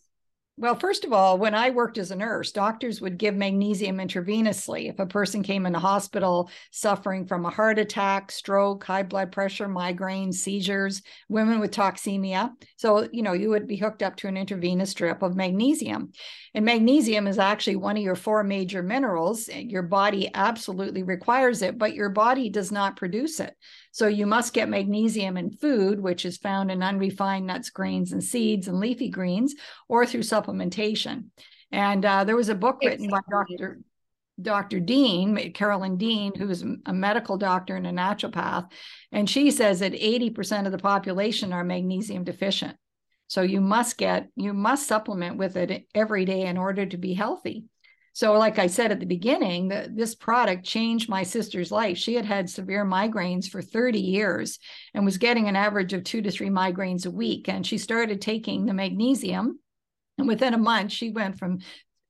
well, 0.61 0.75
first 0.75 1.06
of 1.06 1.12
all, 1.14 1.38
when 1.38 1.54
I 1.54 1.70
worked 1.70 1.97
as 1.97 2.11
a 2.11 2.16
nurse, 2.16 2.52
doctors 2.52 3.00
would 3.00 3.16
give 3.16 3.35
magnesium 3.35 3.97
intravenously 3.97 4.90
if 4.90 4.99
a 4.99 5.06
person 5.06 5.42
came 5.42 5.64
in 5.64 5.73
the 5.73 5.78
hospital 5.78 6.50
suffering 6.70 7.26
from 7.26 7.47
a 7.47 7.50
heart 7.50 7.78
attack, 7.78 8.30
stroke, 8.30 8.85
high 8.85 9.02
blood 9.02 9.32
pressure, 9.32 9.68
migraine, 9.68 10.35
seizures, 10.35 11.00
women 11.30 11.61
with 11.61 11.70
toxemia. 11.70 12.50
So, 12.76 13.09
you 13.11 13.23
know, 13.23 13.32
you 13.32 13.49
would 13.49 13.66
be 13.66 13.76
hooked 13.76 14.02
up 14.02 14.16
to 14.16 14.28
an 14.28 14.37
intravenous 14.37 14.92
drip 14.92 15.23
of 15.23 15.35
magnesium. 15.35 16.12
And 16.52 16.66
magnesium 16.66 17.26
is 17.26 17.38
actually 17.38 17.76
one 17.76 17.97
of 17.97 18.02
your 18.02 18.16
four 18.16 18.44
major 18.44 18.82
minerals. 18.82 19.49
Your 19.49 19.82
body 19.82 20.30
absolutely 20.35 21.04
requires 21.04 21.62
it, 21.62 21.78
but 21.78 21.94
your 21.94 22.11
body 22.11 22.50
does 22.50 22.70
not 22.70 22.97
produce 22.97 23.40
it. 23.40 23.56
So 23.92 24.06
you 24.06 24.26
must 24.26 24.52
get 24.52 24.68
magnesium 24.68 25.37
in 25.37 25.50
food, 25.50 26.00
which 26.00 26.25
is 26.25 26.38
found 26.38 26.70
in 26.70 26.82
unrefined 26.82 27.47
nuts, 27.47 27.70
grains, 27.70 28.12
and 28.12 28.23
seeds 28.23 28.68
and 28.68 28.78
leafy 28.78 29.11
greens, 29.11 29.54
or 29.88 30.06
through 30.06 30.20
supplementation. 30.20 31.26
And 31.73 32.04
uh, 32.04 32.25
there 32.25 32.37
was 32.37 32.49
a 32.49 32.54
book 32.54 32.78
written 32.85 33.09
by 33.09 33.20
Dr. 33.30 33.80
Dr. 34.40 34.80
Dean, 34.80 35.52
Carolyn 35.52 35.97
Dean, 35.97 36.35
who's 36.35 36.64
a 36.87 36.92
medical 36.92 37.37
doctor 37.37 37.76
and 37.76 37.87
a 37.87 37.92
naturopath, 37.92 38.70
and 39.12 39.28
she 39.28 39.50
says 39.50 39.80
that 39.80 39.92
80% 39.92 40.66
of 40.66 40.73
the 40.73 40.78
population 40.78 41.52
are 41.52 41.64
magnesium 41.64 42.25
deficient. 42.25 42.76
So 43.26 43.42
you 43.42 43.61
must 43.61 43.99
get, 43.99 44.28
you 44.37 44.52
must 44.52 44.88
supplement 44.88 45.37
with 45.37 45.56
it 45.56 45.87
every 45.94 46.25
day 46.25 46.47
in 46.47 46.56
order 46.56 46.87
to 46.87 46.97
be 46.97 47.14
healthy. 47.14 47.66
So, 48.12 48.33
like 48.35 48.59
I 48.59 48.67
said 48.67 48.90
at 48.90 49.00
the 49.00 49.07
beginning, 49.07 49.69
that 49.69 49.97
this 49.97 50.14
product 50.14 50.64
changed 50.64 51.09
my 51.09 51.23
sister's 51.23 51.71
life. 51.71 51.97
She 51.97 52.14
had 52.14 52.25
had 52.25 52.50
severe 52.50 52.85
migraines 52.85 53.49
for 53.49 53.62
30 53.62 54.00
years 54.00 54.59
and 54.95 55.05
was 55.05 55.19
getting 55.19 55.49
an 55.49 55.57
average 55.57 55.93
of 55.93 56.05
two 56.05 56.21
to 56.23 56.31
three 56.31 56.50
migraines 56.50 57.07
a 57.07 57.11
week. 57.11 57.49
And 57.49 57.67
she 57.67 57.79
started 57.79 58.21
taking 58.21 58.67
the 58.67 58.75
magnesium. 58.75 59.61
And 60.19 60.29
within 60.29 60.55
a 60.55 60.59
month, 60.59 60.93
she 60.93 61.11
went 61.11 61.38
from 61.38 61.61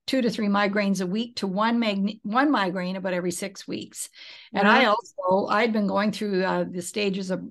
two 0.07 0.23
to 0.23 0.31
three 0.31 0.49
migraines 0.49 1.01
a 1.01 1.07
week 1.07 1.37
to 1.37 1.47
one 1.47 1.79
mag- 1.79 2.19
one 2.25 2.51
migraine 2.51 2.97
about 2.97 3.13
every 3.13 3.31
six 3.31 3.69
weeks. 3.69 4.09
And 4.53 4.67
I 4.67 4.87
also 4.87 5.47
I'd 5.49 5.73
been 5.73 5.87
going 5.87 6.11
through 6.11 6.43
uh, 6.43 6.65
the 6.69 6.83
stages 6.83 7.31
of 7.31 7.45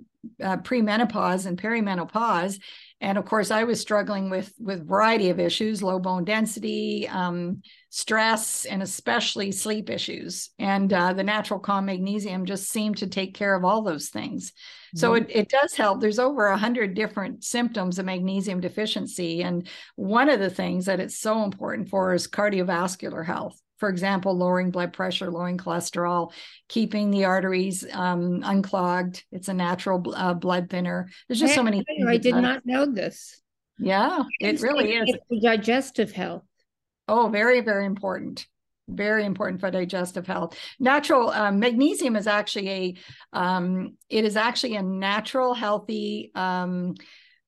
uh, 0.43 0.57
premenopause 0.57 1.45
and 1.45 1.57
perimenopause, 1.57 2.59
and 3.01 3.17
of 3.17 3.25
course 3.25 3.51
i 3.51 3.63
was 3.63 3.79
struggling 3.79 4.29
with 4.29 4.53
with 4.59 4.87
variety 4.87 5.29
of 5.29 5.39
issues 5.39 5.81
low 5.83 5.99
bone 5.99 6.23
density 6.23 7.07
um, 7.07 7.61
stress 7.89 8.65
and 8.65 8.83
especially 8.83 9.51
sleep 9.51 9.89
issues. 9.89 10.51
And 10.59 10.93
uh, 10.93 11.13
the 11.13 11.23
natural 11.23 11.59
calm 11.59 11.87
magnesium 11.87 12.45
just 12.45 12.69
seemed 12.69 12.97
to 12.97 13.07
take 13.07 13.33
care 13.33 13.55
of 13.55 13.65
all 13.65 13.81
those 13.81 14.09
things. 14.09 14.51
Mm-hmm. 14.51 14.99
so 14.99 15.13
it, 15.15 15.27
it 15.29 15.49
does 15.49 15.75
help. 15.75 15.99
There's 15.99 16.19
over 16.19 16.47
a 16.47 16.57
hundred 16.57 16.95
different 16.95 17.43
symptoms 17.43 17.99
of 17.99 18.05
magnesium 18.05 18.59
deficiency. 18.59 19.43
And 19.43 19.67
one 19.95 20.29
of 20.29 20.39
the 20.39 20.49
things 20.49 20.85
that 20.85 20.99
it's 20.99 21.19
so 21.19 21.43
important 21.43 21.89
for 21.89 22.13
is 22.13 22.27
cardiovascular 22.27 23.25
health 23.25 23.59
for 23.79 23.89
example, 23.89 24.37
lowering 24.37 24.71
blood 24.71 24.93
pressure, 24.93 25.31
lowering 25.31 25.57
cholesterol, 25.57 26.31
keeping 26.67 27.09
the 27.11 27.25
arteries 27.25 27.85
um, 27.93 28.41
unclogged. 28.43 29.23
It's 29.31 29.47
a 29.47 29.53
natural 29.53 30.13
uh, 30.15 30.33
blood 30.33 30.69
thinner. 30.69 31.09
There's 31.27 31.39
just 31.39 31.53
I, 31.53 31.55
so 31.55 31.63
many. 31.63 31.83
I, 32.05 32.11
I 32.11 32.17
did 32.17 32.35
not 32.35 32.65
know 32.65 32.85
this. 32.85 33.41
Yeah, 33.77 34.23
it 34.41 34.61
really 34.61 34.93
is. 34.93 35.15
It's 35.29 35.43
digestive 35.43 36.11
health. 36.11 36.43
Oh, 37.07 37.29
very, 37.29 37.61
very 37.61 37.85
important. 37.85 38.45
Very 38.89 39.23
important 39.23 39.61
for 39.61 39.71
digestive 39.71 40.27
health. 40.27 40.57
Natural 40.79 41.29
um, 41.29 41.59
magnesium 41.59 42.15
is 42.15 42.27
actually 42.27 42.69
a, 42.69 42.95
um, 43.33 43.95
it 44.09 44.25
is 44.25 44.35
actually 44.35 44.75
a 44.75 44.83
natural, 44.83 45.53
healthy 45.53 46.31
um, 46.35 46.95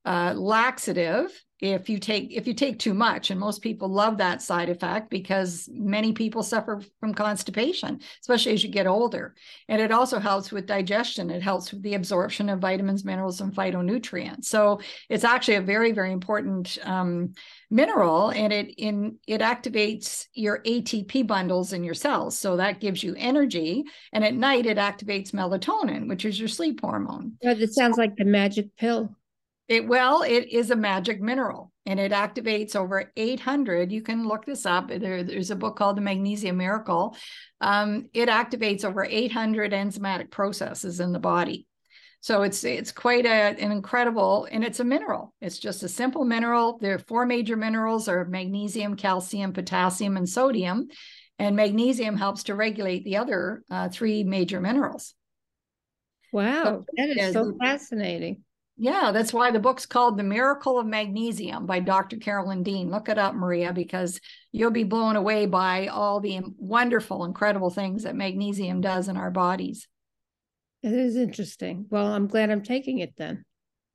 uh, 0.06 0.34
laxative 0.36 1.32
if 1.62 1.90
you 1.90 2.00
take 2.00 2.32
if 2.32 2.48
you 2.48 2.56
take 2.56 2.80
too 2.80 2.94
much 2.94 3.30
and 3.30 3.40
most 3.40 3.62
people 3.62 3.88
love 3.88 4.18
that 4.18 4.42
side 4.42 4.68
effect 4.68 5.12
because 5.12 5.70
many 5.72 6.12
people 6.12 6.42
suffer 6.42 6.82
from 7.00 7.14
constipation 7.14 8.00
especially 8.22 8.54
as 8.54 8.64
you 8.64 8.70
get 8.70 8.88
older. 8.88 9.36
And 9.70 9.80
it 9.80 9.92
also 9.92 10.20
helps 10.20 10.52
with 10.52 10.66
digestion. 10.66 11.30
It 11.30 11.44
helps 11.44 11.72
with 11.72 11.84
the 11.84 11.94
absorption 11.94 12.50
of 12.50 12.60
vitamins 12.60 13.06
minerals 13.06 13.42
and 13.42 13.54
phytonutrients. 13.54 14.46
So 14.46 14.82
it's 15.08 15.24
actually 15.24 15.56
a 15.56 15.62
very 15.62 15.92
very 15.92 16.12
important 16.12 16.80
um, 16.84 17.34
mineral 17.70 18.30
and 18.30 18.52
it 18.52 18.74
in 18.78 19.18
it 19.28 19.42
activates 19.42 20.28
your 20.34 20.64
atp 20.64 21.28
bundles 21.28 21.74
in 21.74 21.84
your 21.84 21.94
cells. 21.94 22.38
So 22.40 22.58
that 22.58 22.80
gives 22.80 23.04
you 23.04 23.14
energy. 23.18 23.84
And 24.14 24.26
at 24.26 24.34
night 24.34 24.66
it 24.66 24.78
activates 24.78 25.32
melatonin 25.32 26.08
which 26.08 26.26
is 26.26 26.40
your 26.40 26.50
sleep 26.50 26.82
hormone. 26.82 27.34
That 27.44 27.62
sounds 27.74 27.98
like 27.98 28.16
the 28.16 28.26
magic 28.26 28.76
pill 28.78 29.16
it 29.72 29.88
well, 29.88 30.22
it 30.24 30.50
is 30.50 30.70
a 30.70 30.76
magic 30.76 31.22
mineral 31.22 31.72
and 31.86 32.00
it 32.00 32.12
activates 32.12 32.76
over 32.76 33.12
800. 33.16 33.92
You 33.92 34.02
can 34.02 34.28
look 34.28 34.46
this 34.46 34.66
up. 34.66 34.90
There, 34.90 35.24
there's 35.24 35.50
a 35.50 35.56
book 35.56 35.78
called 35.78 35.98
The 35.98 36.02
Magnesium 36.02 36.58
Miracle. 36.58 37.16
Um, 37.62 38.10
it 38.14 38.30
activates 38.30 38.84
over 38.84 39.06
800 39.06 39.72
enzymatic 39.72 40.30
processes 40.30 41.00
in 41.00 41.14
the 41.14 41.20
body. 41.20 41.68
So 42.20 42.44
it's 42.44 42.64
it's 42.64 42.92
quite 42.92 43.26
a, 43.26 43.30
an 43.30 43.72
incredible, 43.72 44.48
and 44.52 44.64
it's 44.64 44.80
a 44.80 44.84
mineral. 44.84 45.34
It's 45.42 45.58
just 45.58 45.82
a 45.82 45.88
simple 45.88 46.24
mineral. 46.24 46.78
There 46.80 46.94
are 46.94 47.00
four 47.00 47.26
major 47.26 47.58
minerals: 47.58 48.08
are 48.08 48.26
magnesium, 48.26 48.96
calcium, 48.96 49.54
potassium, 49.54 50.18
and 50.18 50.30
sodium. 50.30 50.90
And 51.40 51.56
magnesium 51.56 52.18
helps 52.18 52.44
to 52.44 52.54
regulate 52.54 53.04
the 53.06 53.18
other 53.18 53.64
uh, 53.72 53.90
three 53.90 54.24
major 54.24 54.62
minerals. 54.62 55.16
Wow, 56.32 56.64
so, 56.64 56.86
that 56.96 57.10
is 57.18 57.34
so 57.34 57.54
fascinating. 57.60 58.44
Yeah, 58.82 59.12
that's 59.12 59.32
why 59.32 59.52
the 59.52 59.60
book's 59.60 59.86
called 59.86 60.18
The 60.18 60.24
Miracle 60.24 60.80
of 60.80 60.88
Magnesium 60.88 61.68
by 61.68 61.82
Dr. 61.82 62.18
Carolyn 62.18 62.64
Dean. 62.64 62.90
Look 62.90 63.10
it 63.10 63.20
up, 63.20 63.36
Maria, 63.36 63.74
because 63.74 64.20
you'll 64.52 64.72
be 64.72 64.86
blown 64.86 65.16
away 65.16 65.46
by 65.46 65.86
all 65.86 66.20
the 66.20 66.42
wonderful, 66.58 67.24
incredible 67.24 67.70
things 67.70 68.02
that 68.04 68.16
magnesium 68.16 68.82
does 68.82 69.08
in 69.08 69.18
our 69.18 69.30
bodies. 69.30 69.88
It 70.82 70.94
is 70.94 71.16
interesting. 71.16 71.86
Well, 71.92 72.08
I'm 72.08 72.26
glad 72.26 72.50
I'm 72.50 72.64
taking 72.64 72.98
it 72.98 73.14
then. 73.18 73.46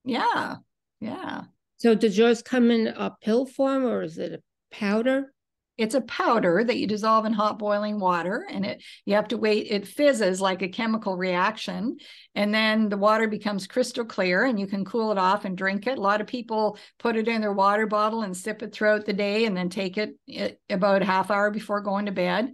Yeah. 0.04 0.58
Yeah. 1.00 1.42
So 1.78 1.96
does 1.96 2.16
yours 2.16 2.40
come 2.40 2.70
in 2.70 2.86
a 2.86 3.12
pill 3.20 3.44
form 3.44 3.84
or 3.84 4.02
is 4.04 4.18
it 4.18 4.34
a 4.34 4.42
powder? 4.72 5.34
It's 5.78 5.94
a 5.94 6.00
powder 6.02 6.64
that 6.64 6.76
you 6.76 6.86
dissolve 6.86 7.24
in 7.26 7.32
hot 7.32 7.58
boiling 7.58 8.00
water 8.00 8.46
and 8.50 8.64
it 8.64 8.82
you 9.04 9.14
have 9.14 9.28
to 9.28 9.36
wait 9.36 9.66
it 9.70 9.86
fizzes 9.86 10.40
like 10.40 10.62
a 10.62 10.68
chemical 10.68 11.16
reaction 11.16 11.96
and 12.36 12.54
then 12.54 12.88
the 12.88 12.96
water 12.96 13.26
becomes 13.26 13.66
crystal 13.66 14.04
clear 14.04 14.44
and 14.44 14.60
you 14.60 14.66
can 14.66 14.84
cool 14.84 15.10
it 15.10 15.18
off 15.18 15.44
and 15.46 15.56
drink 15.56 15.86
it. 15.86 15.98
A 15.98 16.00
lot 16.00 16.20
of 16.20 16.26
people 16.26 16.78
put 16.98 17.16
it 17.16 17.28
in 17.28 17.40
their 17.40 17.52
water 17.52 17.86
bottle 17.86 18.22
and 18.22 18.36
sip 18.36 18.62
it 18.62 18.72
throughout 18.72 19.06
the 19.06 19.14
day 19.14 19.46
and 19.46 19.56
then 19.56 19.70
take 19.70 19.96
it, 19.96 20.16
it 20.26 20.60
about 20.68 21.02
a 21.02 21.06
half 21.06 21.30
hour 21.30 21.50
before 21.50 21.80
going 21.80 22.06
to 22.06 22.12
bed 22.12 22.52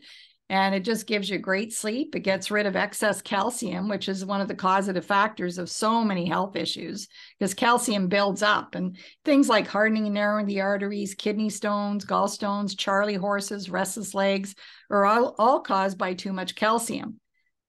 and 0.53 0.75
it 0.75 0.85
just 0.85 1.07
gives 1.07 1.31
you 1.31 1.39
great 1.39 1.73
sleep. 1.73 2.15
It 2.15 2.21
gets 2.21 2.51
rid 2.51 2.67
of 2.67 2.77
excess 2.77 3.23
calcium, 3.23 3.89
which 3.89 4.07
is 4.07 4.23
one 4.23 4.43
of 4.43 4.49
the 4.49 4.55
causative 4.55 5.07
factors 5.07 5.57
of 5.57 5.71
so 5.71 6.05
many 6.05 6.27
health 6.27 6.57
issues 6.57 7.09
because 7.39 7.55
calcium 7.55 8.09
builds 8.09 8.43
up 8.43 8.75
and 8.75 8.99
things 9.25 9.49
like 9.49 9.67
hardening 9.67 10.05
and 10.05 10.13
narrowing 10.13 10.45
the 10.45 10.61
arteries, 10.61 11.15
kidney 11.15 11.49
stones, 11.49 12.05
gallstones, 12.05 12.77
Charlie 12.77 13.15
horses, 13.15 13.71
restless 13.71 14.13
legs 14.13 14.55
are 14.91 15.07
all, 15.07 15.35
all 15.39 15.61
caused 15.61 15.97
by 15.97 16.13
too 16.13 16.35
much 16.35 16.55
calcium. 16.55 17.19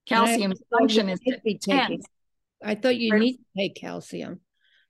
Calcium 0.06 0.52
function 0.78 1.08
is. 1.08 1.22
I 2.62 2.76
thought 2.76 2.98
you 2.98 3.14
need 3.18 3.38
to 3.38 3.62
take 3.62 3.76
calcium. 3.76 4.42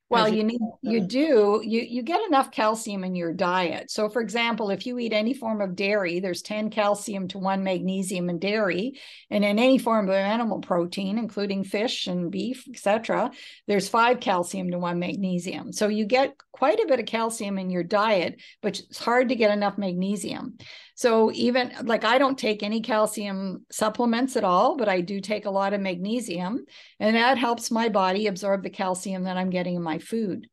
Well, 0.10 0.30
you 0.30 0.44
need 0.44 0.60
you 0.84 1.02
uh, 1.02 1.06
do 1.08 1.62
you 1.64 1.82
you 1.82 2.04
get 2.04 2.26
enough 2.28 2.52
calcium 2.52 3.04
in 3.04 3.16
your 3.16 3.34
diet. 3.34 3.90
So 3.90 4.10
for 4.10 4.22
example, 4.22 4.70
if 4.70 4.86
you 4.86 5.00
eat 5.00 5.12
any 5.12 5.34
form 5.34 5.60
of 5.60 5.76
dairy, 5.76 6.20
there's 6.20 6.44
10 6.44 6.70
calcium 6.70 7.28
to 7.30 7.40
1 7.40 7.64
magnesium 7.64 8.30
in 8.30 8.38
dairy, 8.38 9.00
and 9.32 9.44
in 9.44 9.58
any 9.58 9.80
form 9.80 10.10
of 10.10 10.16
animal 10.16 10.60
protein 10.60 11.18
including 11.18 11.64
fish 11.64 12.06
and 12.06 12.32
beef, 12.32 12.66
etc., 12.70 13.32
there's 13.68 13.90
5 13.90 14.20
calcium 14.20 14.70
to 14.72 14.78
1 14.78 15.00
magnesium. 15.00 15.72
So 15.72 15.88
you 15.88 16.06
get 16.06 16.36
quite 16.52 16.80
a 16.80 16.88
bit 16.88 17.00
of 17.00 17.08
calcium 17.08 17.58
in 17.58 17.72
your 17.72 17.84
diet, 17.84 18.40
but 18.62 18.80
it's 18.80 19.00
hard 19.00 19.30
to 19.30 19.36
get 19.36 19.52
enough 19.52 19.78
magnesium. 19.78 20.58
So 20.96 21.32
even 21.34 21.74
like 21.84 22.04
I 22.04 22.18
don't 22.18 22.38
take 22.38 22.62
any 22.62 22.82
calcium 22.82 23.66
supplements 23.72 24.36
at 24.36 24.44
all, 24.44 24.78
but 24.78 24.88
I 24.88 25.02
do 25.02 25.20
take 25.20 25.46
a 25.46 25.52
lot 25.52 25.74
of 25.74 25.82
magnesium, 25.82 26.66
and 27.00 27.16
that 27.16 27.38
helps 27.38 27.72
my 27.72 27.90
body 27.90 28.28
absorb 28.28 28.64
the 28.64 28.70
calcium 28.70 29.24
that 29.24 29.38
I'm 29.38 29.50
getting 29.50 29.76
in 29.76 29.84
my 29.84 30.00
food. 30.00 30.48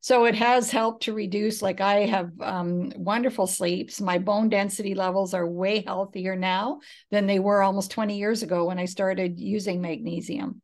So 0.00 0.26
it 0.26 0.36
has 0.36 0.70
helped 0.70 1.04
to 1.04 1.12
reduce, 1.12 1.62
like 1.62 1.80
I 1.80 2.06
have 2.06 2.30
um, 2.40 2.92
wonderful 2.94 3.46
sleeps. 3.46 4.00
My 4.00 4.18
bone 4.18 4.48
density 4.48 4.94
levels 4.94 5.34
are 5.34 5.46
way 5.46 5.82
healthier 5.84 6.36
now 6.36 6.80
than 7.10 7.26
they 7.26 7.40
were 7.40 7.62
almost 7.62 7.90
20 7.90 8.16
years 8.16 8.42
ago 8.42 8.66
when 8.66 8.78
I 8.78 8.84
started 8.84 9.40
using 9.40 9.80
magnesium. 9.80 10.62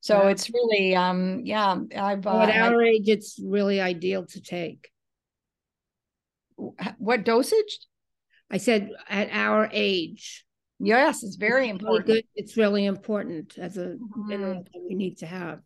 So 0.00 0.20
wow. 0.20 0.28
it's 0.28 0.50
really, 0.50 0.94
um, 0.94 1.40
yeah, 1.44 1.76
I've. 1.96 2.26
Uh, 2.26 2.40
at 2.42 2.72
our 2.72 2.82
age, 2.82 3.08
it's 3.08 3.40
really 3.42 3.80
ideal 3.80 4.26
to 4.26 4.40
take. 4.40 4.90
What 6.98 7.24
dosage? 7.24 7.78
I 8.50 8.58
said 8.58 8.90
at 9.08 9.30
our 9.32 9.68
age. 9.72 10.44
Yes, 10.80 11.22
it's 11.22 11.36
very 11.36 11.68
it's 11.68 11.80
important. 11.80 12.08
Really. 12.08 12.26
It's 12.34 12.56
really 12.56 12.84
important 12.84 13.58
as 13.58 13.76
a 13.76 13.86
mm-hmm. 13.86 14.28
mineral 14.28 14.62
that 14.62 14.82
we 14.88 14.94
need 14.94 15.18
to 15.18 15.26
have. 15.26 15.60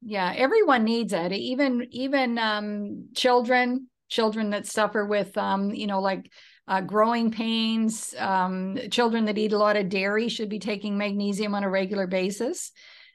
Yeah, 0.00 0.32
everyone 0.36 0.84
needs 0.84 1.12
it. 1.12 1.32
Even 1.32 1.86
even 1.90 2.38
um, 2.38 3.08
children, 3.14 3.88
children 4.08 4.50
that 4.50 4.66
suffer 4.66 5.06
with 5.06 5.36
um, 5.36 5.72
you 5.72 5.86
know, 5.86 6.00
like 6.00 6.30
uh, 6.68 6.80
growing 6.80 7.30
pains, 7.30 8.14
um, 8.18 8.78
children 8.90 9.26
that 9.26 9.38
eat 9.38 9.52
a 9.52 9.58
lot 9.58 9.76
of 9.76 9.88
dairy 9.88 10.28
should 10.28 10.48
be 10.48 10.58
taking 10.58 10.96
magnesium 10.96 11.54
on 11.54 11.64
a 11.64 11.70
regular 11.70 12.06
basis. 12.06 12.72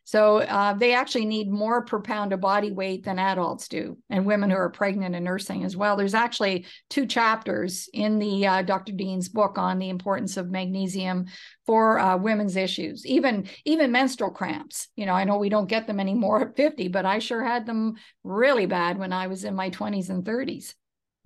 So 0.07 0.37
uh, 0.37 0.71
they 0.71 0.93
actually 0.93 1.25
need 1.25 1.51
more 1.51 1.83
per 1.83 1.99
pound 1.99 2.31
of 2.31 2.39
body 2.39 2.71
weight 2.71 3.03
than 3.03 3.19
adults 3.19 3.67
do, 3.67 3.97
and 4.09 4.25
women 4.25 4.49
who 4.49 4.55
are 4.55 4.69
pregnant 4.69 5.15
and 5.15 5.25
nursing 5.25 5.65
as 5.65 5.75
well. 5.75 5.97
There's 5.97 6.13
actually 6.13 6.65
two 6.89 7.05
chapters 7.05 7.89
in 7.91 8.17
the 8.17 8.47
uh, 8.47 8.61
Dr. 8.61 8.93
Dean's 8.93 9.27
book 9.27 9.57
on 9.57 9.79
the 9.79 9.89
importance 9.89 10.37
of 10.37 10.49
magnesium 10.49 11.25
for 11.65 11.99
uh, 11.99 12.15
women's 12.15 12.55
issues, 12.55 13.05
even 13.05 13.49
even 13.65 13.91
menstrual 13.91 14.31
cramps. 14.31 14.87
You 14.95 15.07
know, 15.07 15.11
I 15.11 15.25
know 15.25 15.39
we 15.39 15.49
don't 15.49 15.67
get 15.67 15.87
them 15.87 15.99
anymore 15.99 16.41
at 16.41 16.55
50, 16.55 16.87
but 16.87 17.05
I 17.05 17.19
sure 17.19 17.43
had 17.43 17.65
them 17.65 17.95
really 18.23 18.65
bad 18.65 18.97
when 18.97 19.11
I 19.11 19.27
was 19.27 19.43
in 19.43 19.55
my 19.55 19.71
20s 19.71 20.09
and 20.09 20.23
30s. 20.23 20.73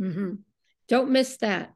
Mm-hmm. 0.01 0.33
Don't 0.87 1.11
miss 1.11 1.37
that. 1.37 1.71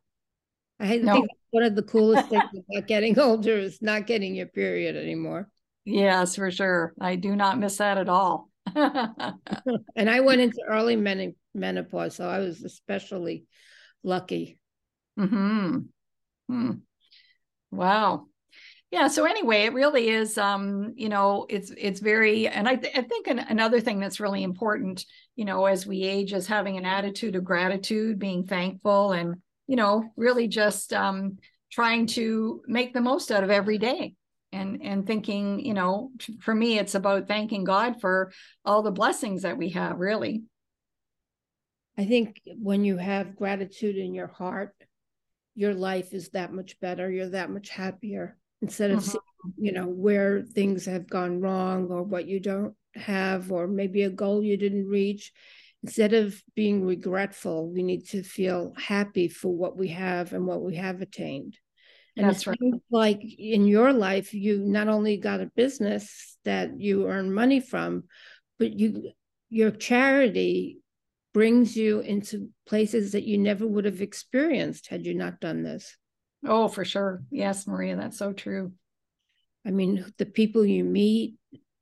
I 0.79 0.97
no. 0.97 1.13
think 1.13 1.29
one 1.51 1.65
of 1.65 1.75
the 1.75 1.83
coolest 1.83 2.29
things 2.29 2.49
about 2.51 2.87
getting 2.87 3.19
older 3.19 3.59
is 3.59 3.79
not 3.79 4.07
getting 4.07 4.33
your 4.33 4.47
period 4.47 4.95
anymore. 4.95 5.51
Yes, 5.85 6.35
for 6.35 6.49
sure. 6.51 6.93
I 6.99 7.15
do 7.15 7.35
not 7.35 7.59
miss 7.59 7.77
that 7.77 7.97
at 7.97 8.09
all. 8.09 8.49
and 8.75 10.09
I 10.09 10.19
went 10.21 10.41
into 10.41 10.63
early 10.67 10.95
men- 10.95 11.35
menopause, 11.53 12.15
so 12.15 12.27
I 12.27 12.39
was 12.39 12.63
especially 12.63 13.45
lucky. 14.03 14.59
Hmm. 15.17 15.79
Hmm. 16.49 16.71
Wow. 17.71 18.25
Yeah. 18.91 19.07
So 19.07 19.25
anyway, 19.25 19.63
it 19.63 19.73
really 19.73 20.09
is. 20.09 20.37
Um, 20.37 20.93
you 20.95 21.09
know, 21.09 21.45
it's 21.49 21.71
it's 21.77 21.99
very, 21.99 22.47
and 22.47 22.67
I, 22.67 22.75
th- 22.75 22.97
I 22.97 23.01
think 23.01 23.27
an, 23.27 23.39
another 23.39 23.81
thing 23.81 23.99
that's 23.99 24.19
really 24.19 24.43
important, 24.43 25.05
you 25.35 25.45
know, 25.45 25.65
as 25.65 25.85
we 25.85 26.03
age, 26.03 26.33
is 26.33 26.47
having 26.47 26.77
an 26.77 26.85
attitude 26.85 27.35
of 27.35 27.43
gratitude, 27.43 28.19
being 28.19 28.45
thankful, 28.45 29.11
and 29.11 29.35
you 29.67 29.75
know, 29.75 30.05
really 30.15 30.47
just 30.47 30.93
um, 30.93 31.37
trying 31.71 32.07
to 32.07 32.61
make 32.67 32.93
the 32.93 33.01
most 33.01 33.31
out 33.31 33.43
of 33.43 33.49
every 33.49 33.77
day 33.77 34.15
and 34.55 34.81
and 34.81 35.05
thinking 35.05 35.59
you 35.59 35.73
know 35.73 36.11
for 36.39 36.55
me 36.55 36.79
it's 36.79 36.95
about 36.95 37.27
thanking 37.27 37.63
god 37.63 37.99
for 37.99 38.31
all 38.63 38.81
the 38.81 38.91
blessings 38.91 39.43
that 39.43 39.57
we 39.57 39.69
have 39.69 39.99
really. 39.99 40.43
I 41.97 42.03
think 42.03 42.41
when 42.45 42.83
you 42.83 42.97
have 42.97 43.37
gratitude 43.37 43.95
in 43.95 44.13
your 44.13 44.27
heart 44.27 44.73
your 45.55 45.73
life 45.73 46.13
is 46.13 46.29
that 46.29 46.51
much 46.51 46.79
better 46.79 47.09
you're 47.09 47.29
that 47.29 47.49
much 47.49 47.69
happier 47.69 48.37
instead 48.61 48.91
of 48.91 48.99
mm-hmm. 48.99 49.11
seeing 49.11 49.53
you 49.57 49.71
know 49.71 49.87
where 49.87 50.41
things 50.41 50.85
have 50.85 51.09
gone 51.09 51.39
wrong 51.39 51.87
or 51.91 52.03
what 52.03 52.27
you 52.27 52.39
don't 52.39 52.73
have 52.95 53.51
or 53.51 53.67
maybe 53.67 54.03
a 54.03 54.09
goal 54.09 54.41
you 54.41 54.57
didn't 54.57 54.87
reach. 54.87 55.31
Instead 55.83 56.13
of 56.13 56.41
being 56.55 56.83
regretful 56.83 57.69
we 57.69 57.83
need 57.83 58.07
to 58.07 58.23
feel 58.23 58.73
happy 58.75 59.27
for 59.27 59.55
what 59.55 59.77
we 59.77 59.89
have 59.89 60.33
and 60.33 60.47
what 60.47 60.61
we 60.61 60.75
have 60.75 61.01
attained 61.01 61.57
and 62.17 62.27
That's 62.27 62.47
right. 62.47 62.57
like 62.89 63.21
in 63.23 63.65
your 63.67 63.91
life, 63.91 64.33
you 64.33 64.59
not 64.59 64.87
only 64.87 65.17
got 65.17 65.41
a 65.41 65.51
business 65.55 66.37
that 66.45 66.79
you 66.79 67.07
earn 67.07 67.33
money 67.33 67.59
from, 67.59 68.05
but 68.57 68.79
you 68.79 69.11
your 69.49 69.71
charity 69.71 70.79
brings 71.33 71.75
you 71.75 71.99
into 71.99 72.49
places 72.65 73.11
that 73.11 73.25
you 73.25 73.37
never 73.37 73.67
would 73.67 73.85
have 73.85 74.01
experienced 74.01 74.87
had 74.87 75.05
you 75.05 75.13
not 75.13 75.41
done 75.41 75.63
this. 75.63 75.97
Oh, 76.45 76.69
for 76.69 76.85
sure. 76.85 77.23
Yes, 77.31 77.67
Maria, 77.67 77.97
that's 77.97 78.17
so 78.17 78.31
true. 78.31 78.71
I 79.65 79.71
mean, 79.71 80.05
the 80.17 80.25
people 80.25 80.65
you 80.65 80.83
meet, 80.83 81.35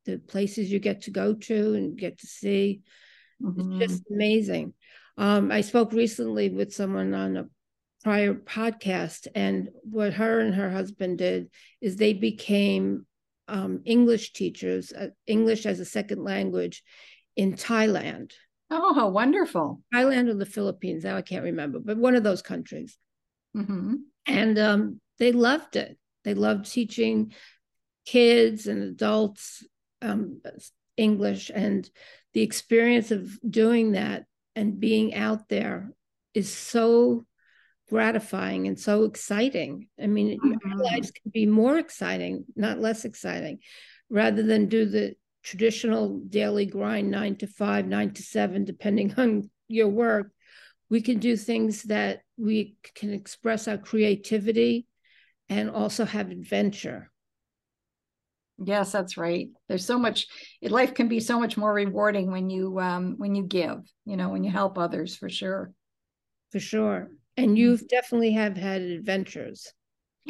the 0.06 0.18
places 0.18 0.72
you 0.72 0.80
get 0.80 1.04
to 1.04 1.12
go 1.12 1.34
to 1.36 1.74
and 1.76 1.98
get 1.98 2.20
to 2.20 2.28
see, 2.28 2.82
mm-hmm. 3.42 3.82
it's 3.82 3.94
just 3.94 4.04
amazing. 4.12 4.74
Um, 5.18 5.52
I 5.52 5.62
spoke 5.62 5.92
recently 5.92 6.50
with 6.50 6.74
someone 6.74 7.14
on 7.14 7.38
a 7.38 7.46
prior 8.04 8.34
podcast. 8.34 9.28
And 9.34 9.70
what 9.84 10.14
her 10.14 10.40
and 10.40 10.56
her 10.56 10.70
husband 10.70 11.20
did 11.20 11.50
is 11.82 11.96
they 11.96 12.14
became 12.14 13.06
um, 13.48 13.82
English 13.86 14.34
teachers, 14.34 14.92
uh, 14.92 15.10
English 15.28 15.66
as 15.66 15.80
a 15.80 15.86
second 15.86 16.24
language 16.24 16.84
in 17.36 17.54
Thailand. 17.54 18.32
Oh, 18.70 18.94
how 18.94 19.10
wonderful. 19.10 19.82
Thailand 19.94 20.30
or 20.30 20.36
the 20.36 20.46
Philippines, 20.46 21.04
now 21.04 21.16
I 21.16 21.22
can't 21.22 21.44
remember, 21.44 21.80
but 21.80 21.98
one 21.98 22.16
of 22.16 22.24
those 22.24 22.42
countries. 22.42 22.98
Mm-hmm. 23.56 23.96
And 24.26 24.60
um, 24.60 25.02
they 25.20 25.32
loved 25.32 25.76
it. 25.76 25.98
They 26.24 26.34
loved 26.34 26.72
teaching 26.72 27.34
kids 28.06 28.68
and 28.68 28.82
adults 28.84 29.66
um, 30.02 30.42
English. 30.98 31.52
And 31.54 31.90
the 32.34 32.42
experience 32.42 33.12
of 33.12 33.38
doing 33.48 33.92
that 33.92 34.26
and 34.56 34.80
being 34.80 35.14
out 35.14 35.50
there 35.50 35.92
is 36.34 36.52
so 36.52 37.26
gratifying 37.94 38.66
and 38.66 38.80
so 38.80 39.04
exciting. 39.04 39.88
I 40.02 40.08
mean, 40.08 40.40
mm-hmm. 40.40 40.72
our 40.72 40.78
lives 40.80 41.12
can 41.12 41.30
be 41.32 41.46
more 41.46 41.78
exciting, 41.78 42.44
not 42.56 42.80
less 42.80 43.06
exciting, 43.06 43.60
rather 44.10 44.42
than 44.42 44.66
do 44.66 44.86
the 44.86 45.14
traditional 45.44 46.20
daily 46.28 46.66
grind 46.66 47.12
nine 47.12 47.36
to 47.36 47.46
five, 47.46 47.86
nine 47.86 48.12
to 48.16 48.24
seven, 48.24 48.66
depending 48.66 49.14
on 49.18 49.52
your 49.68 49.90
work. 49.90 50.32
We 50.90 51.02
can 51.02 51.20
do 51.20 51.38
things 51.38 51.84
that 51.84 52.22
we 52.36 52.78
can 52.96 53.14
express 53.14 53.68
our 53.68 53.78
creativity 53.78 54.88
and 55.48 55.70
also 55.70 56.04
have 56.04 56.32
adventure. 56.32 57.12
Yes, 58.58 58.92
that's 58.92 59.18
right. 59.18 59.50
There's 59.70 59.86
so 59.86 60.00
much 60.00 60.26
life 60.64 60.96
can 60.96 61.10
be 61.10 61.20
so 61.20 61.40
much 61.40 61.58
more 61.58 61.72
rewarding 61.72 62.32
when 62.32 62.50
you 62.50 62.80
um 62.80 63.16
when 63.18 63.36
you 63.36 63.44
give, 63.44 63.82
you 64.06 64.18
know, 64.18 64.30
when 64.30 64.44
you 64.44 64.50
help 64.50 64.80
others 64.80 65.16
for 65.16 65.30
sure. 65.30 65.72
For 66.52 66.60
sure. 66.60 67.12
And 67.38 67.50
mm-hmm. 67.50 67.56
you've 67.58 67.88
definitely 67.88 68.34
have 68.34 68.58
had 68.58 68.82
adventures. 68.82 69.72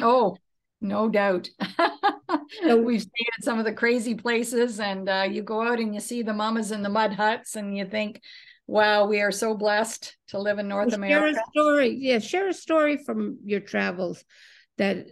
Oh, 0.00 0.36
no 0.80 1.08
doubt. 1.08 1.48
so 2.62 2.76
we've 2.76 3.02
stayed 3.02 3.28
at 3.38 3.44
some 3.44 3.58
of 3.58 3.64
the 3.64 3.72
crazy 3.72 4.14
places, 4.14 4.80
and 4.80 5.08
uh, 5.08 5.26
you 5.30 5.42
go 5.42 5.62
out 5.62 5.80
and 5.80 5.94
you 5.94 6.00
see 6.00 6.22
the 6.22 6.34
mamas 6.34 6.72
in 6.72 6.82
the 6.82 6.88
mud 6.88 7.14
huts, 7.14 7.56
and 7.56 7.76
you 7.76 7.86
think, 7.86 8.20
"Wow, 8.66 9.06
we 9.06 9.20
are 9.20 9.32
so 9.32 9.54
blessed 9.54 10.16
to 10.28 10.38
live 10.38 10.58
in 10.58 10.68
North 10.68 10.88
well, 10.88 10.96
America." 10.96 11.36
Share 11.36 11.42
a 11.42 11.50
story, 11.52 11.96
yeah. 11.98 12.18
Share 12.18 12.48
a 12.48 12.54
story 12.54 12.98
from 12.98 13.38
your 13.44 13.60
travels 13.60 14.24
that 14.76 15.06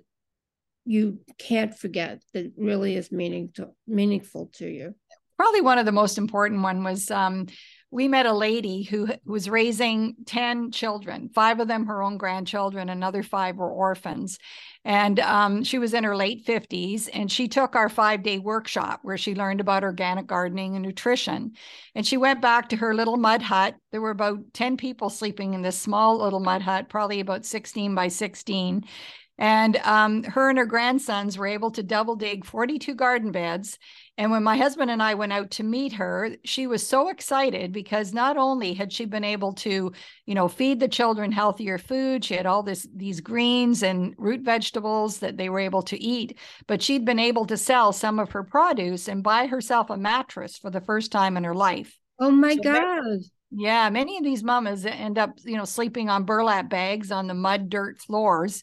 you 0.85 1.21
can't 1.39 1.77
forget 1.77 2.23
that 2.35 2.53
really 2.57 2.97
is 2.97 3.13
meaning 3.13 3.51
to, 3.55 3.71
meaningful 3.87 4.51
to 4.55 4.69
you. 4.69 4.95
Probably 5.39 5.61
one 5.61 5.79
of 5.79 5.87
the 5.87 5.93
most 5.93 6.19
important 6.19 6.63
one 6.63 6.85
was 6.85 7.11
um, 7.11 7.47
we 7.93 8.09
met 8.09 8.25
a 8.25 8.33
lady 8.33 8.83
who 8.85 9.07
was 9.27 9.51
raising 9.51 10.17
10 10.25 10.73
children, 10.73 11.29
five 11.35 11.61
of 11.61 11.69
them 11.69 11.85
her 11.87 12.03
own 12.03 12.17
grandchildren, 12.17 12.89
another 12.89 13.23
five 13.23 13.57
were 13.57 13.71
orphans. 13.71 14.39
And 14.83 15.21
um, 15.21 15.63
she 15.63 15.79
was 15.79 15.93
in 15.93 16.03
her 16.03 16.17
late 16.17 16.47
50s, 16.47 17.11
and 17.13 17.31
she 17.31 17.49
took 17.49 17.77
our 17.77 17.91
five 17.91 18.23
day 18.23 18.39
workshop 18.39 19.01
where 19.03 19.19
she 19.19 19.35
learned 19.35 19.61
about 19.61 19.85
organic 19.85 20.27
gardening 20.27 20.75
and 20.75 20.85
nutrition. 20.85 21.53
And 21.95 22.05
she 22.05 22.17
went 22.17 22.41
back 22.41 22.71
to 22.71 22.77
her 22.77 22.95
little 22.95 23.19
mud 23.19 23.43
hut. 23.43 23.77
There 23.93 24.01
were 24.01 24.11
about 24.11 24.39
10 24.55 24.79
people 24.79 25.11
sleeping 25.11 25.53
in 25.53 25.61
this 25.61 25.79
small 25.79 26.19
little 26.19 26.41
mud 26.41 26.63
hut, 26.63 26.89
probably 26.89 27.21
about 27.21 27.45
16 27.45 27.95
by 27.95 28.09
16. 28.09 28.85
And 29.43 29.77
um, 29.79 30.23
her 30.23 30.51
and 30.51 30.59
her 30.59 30.67
grandsons 30.67 31.37
were 31.37 31.49
able 31.49 31.73
to 31.73 31.83
double 31.83 32.15
dig 32.15 32.45
42 32.45 32.95
garden 32.95 33.33
beds. 33.33 33.77
And 34.17 34.31
when 34.31 34.45
my 34.45 34.57
husband 34.57 34.89
and 34.89 35.03
I 35.03 35.15
went 35.15 35.33
out 35.33 35.51
to 35.53 35.65
meet 35.65 35.95
her, 35.95 36.37
she 36.45 36.69
was 36.69 36.87
so 36.87 37.09
excited 37.09 37.73
because 37.73 38.13
not 38.13 38.37
only 38.37 38.73
had 38.73 38.93
she 38.93 39.05
been 39.05 39.25
able 39.25 39.53
to, 39.55 39.91
you 40.27 40.35
know, 40.37 40.47
feed 40.47 40.79
the 40.79 40.87
children 40.87 41.33
healthier 41.33 41.77
food, 41.77 42.25
she 42.25 42.35
had 42.35 42.47
all 42.47 42.63
this 42.63 42.87
these 42.95 43.21
greens 43.21 43.83
and 43.83 44.15
root 44.17 44.43
vegetables 44.43 45.19
that 45.19 45.39
they 45.39 45.49
were 45.49 45.59
able 45.59 45.83
to 45.83 46.01
eat, 46.01 46.39
but 46.69 46.81
she'd 46.81 47.05
been 47.05 47.19
able 47.19 47.45
to 47.47 47.57
sell 47.57 47.93
some 47.93 48.21
of 48.21 48.31
her 48.31 48.45
produce 48.45 49.09
and 49.09 49.25
buy 49.25 49.49
herself 49.49 49.91
a 49.91 49.97
mattress 49.97 50.57
for 50.57 50.71
the 50.71 50.81
first 50.81 51.11
time 51.11 51.37
in 51.37 51.43
her 51.43 51.55
life. 51.55 51.99
Oh 52.21 52.31
my 52.31 52.55
so 52.55 52.63
God. 52.63 53.19
yeah, 53.51 53.91
many 53.91 54.19
of 54.19 54.23
these 54.23 54.45
mamas 54.45 54.87
end 54.87 55.19
up, 55.19 55.31
you 55.43 55.57
know, 55.57 55.65
sleeping 55.65 56.09
on 56.11 56.23
burlap 56.23 56.71
bags 56.71 57.11
on 57.11 57.27
the 57.27 57.35
mud 57.35 57.71
dirt 57.71 57.99
floors 57.99 58.63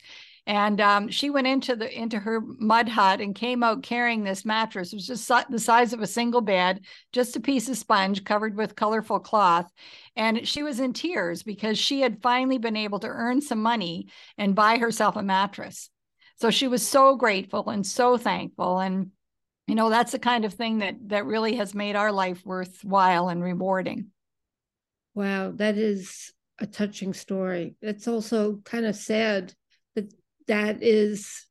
and 0.49 0.81
um, 0.81 1.09
she 1.09 1.29
went 1.29 1.45
into 1.45 1.75
the 1.75 1.95
into 1.95 2.17
her 2.17 2.41
mud 2.41 2.89
hut 2.89 3.21
and 3.21 3.35
came 3.35 3.61
out 3.61 3.83
carrying 3.83 4.23
this 4.23 4.43
mattress. 4.43 4.91
It 4.91 4.95
was 4.95 5.05
just 5.05 5.31
the 5.51 5.59
size 5.59 5.93
of 5.93 6.01
a 6.01 6.07
single 6.07 6.41
bed, 6.41 6.81
just 7.13 7.35
a 7.35 7.39
piece 7.39 7.69
of 7.69 7.77
sponge 7.77 8.23
covered 8.23 8.57
with 8.57 8.75
colorful 8.75 9.19
cloth. 9.19 9.71
And 10.15 10.47
she 10.47 10.63
was 10.63 10.79
in 10.79 10.93
tears 10.93 11.43
because 11.43 11.77
she 11.77 12.01
had 12.01 12.23
finally 12.23 12.57
been 12.57 12.75
able 12.75 12.97
to 13.01 13.07
earn 13.07 13.41
some 13.41 13.61
money 13.61 14.07
and 14.39 14.55
buy 14.55 14.79
herself 14.79 15.15
a 15.17 15.21
mattress. 15.21 15.91
So 16.37 16.49
she 16.49 16.67
was 16.67 16.85
so 16.85 17.15
grateful 17.15 17.69
and 17.69 17.85
so 17.85 18.17
thankful. 18.17 18.79
And 18.79 19.11
you 19.67 19.75
know 19.75 19.91
that's 19.91 20.13
the 20.13 20.19
kind 20.19 20.45
of 20.45 20.55
thing 20.55 20.79
that 20.79 20.95
that 21.09 21.27
really 21.27 21.57
has 21.57 21.75
made 21.75 21.95
our 21.95 22.11
life 22.11 22.43
worthwhile 22.43 23.29
and 23.29 23.43
rewarding. 23.43 24.07
Wow, 25.13 25.51
that 25.57 25.77
is 25.77 26.33
a 26.57 26.65
touching 26.65 27.13
story. 27.13 27.75
It's 27.83 28.07
also 28.07 28.61
kind 28.65 28.87
of 28.87 28.95
sad 28.95 29.53
that 30.49 30.83
is 30.83 31.45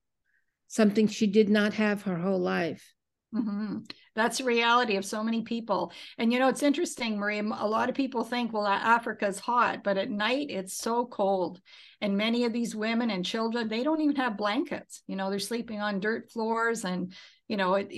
something 0.68 1.08
she 1.08 1.26
did 1.26 1.48
not 1.48 1.74
have 1.74 2.02
her 2.02 2.18
whole 2.18 2.38
life. 2.38 2.94
Mm-hmm. 3.34 3.78
That's 4.14 4.38
the 4.38 4.44
reality 4.44 4.96
of 4.96 5.04
so 5.04 5.22
many 5.22 5.42
people. 5.42 5.92
And 6.16 6.32
you 6.32 6.38
know, 6.38 6.48
it's 6.48 6.62
interesting, 6.62 7.18
Marie. 7.18 7.38
A 7.38 7.42
lot 7.42 7.88
of 7.88 7.94
people 7.94 8.24
think, 8.24 8.52
well, 8.52 8.66
Africa's 8.66 9.38
hot, 9.38 9.84
but 9.84 9.98
at 9.98 10.11
night 10.11 10.50
it's 10.50 10.76
so 10.76 11.06
cold. 11.06 11.61
And 12.00 12.16
many 12.16 12.44
of 12.44 12.52
these 12.52 12.74
women 12.74 13.11
and 13.11 13.24
children, 13.24 13.68
they 13.68 13.82
don't 13.82 14.00
even 14.00 14.16
have 14.16 14.37
blankets. 14.37 15.02
You 15.06 15.16
know, 15.16 15.30
they're 15.30 15.38
sleeping 15.38 15.80
on 15.80 16.00
dirt 16.00 16.30
floors 16.30 16.84
and 16.84 17.12
you 17.48 17.56
know 17.56 17.74
it, 17.74 17.90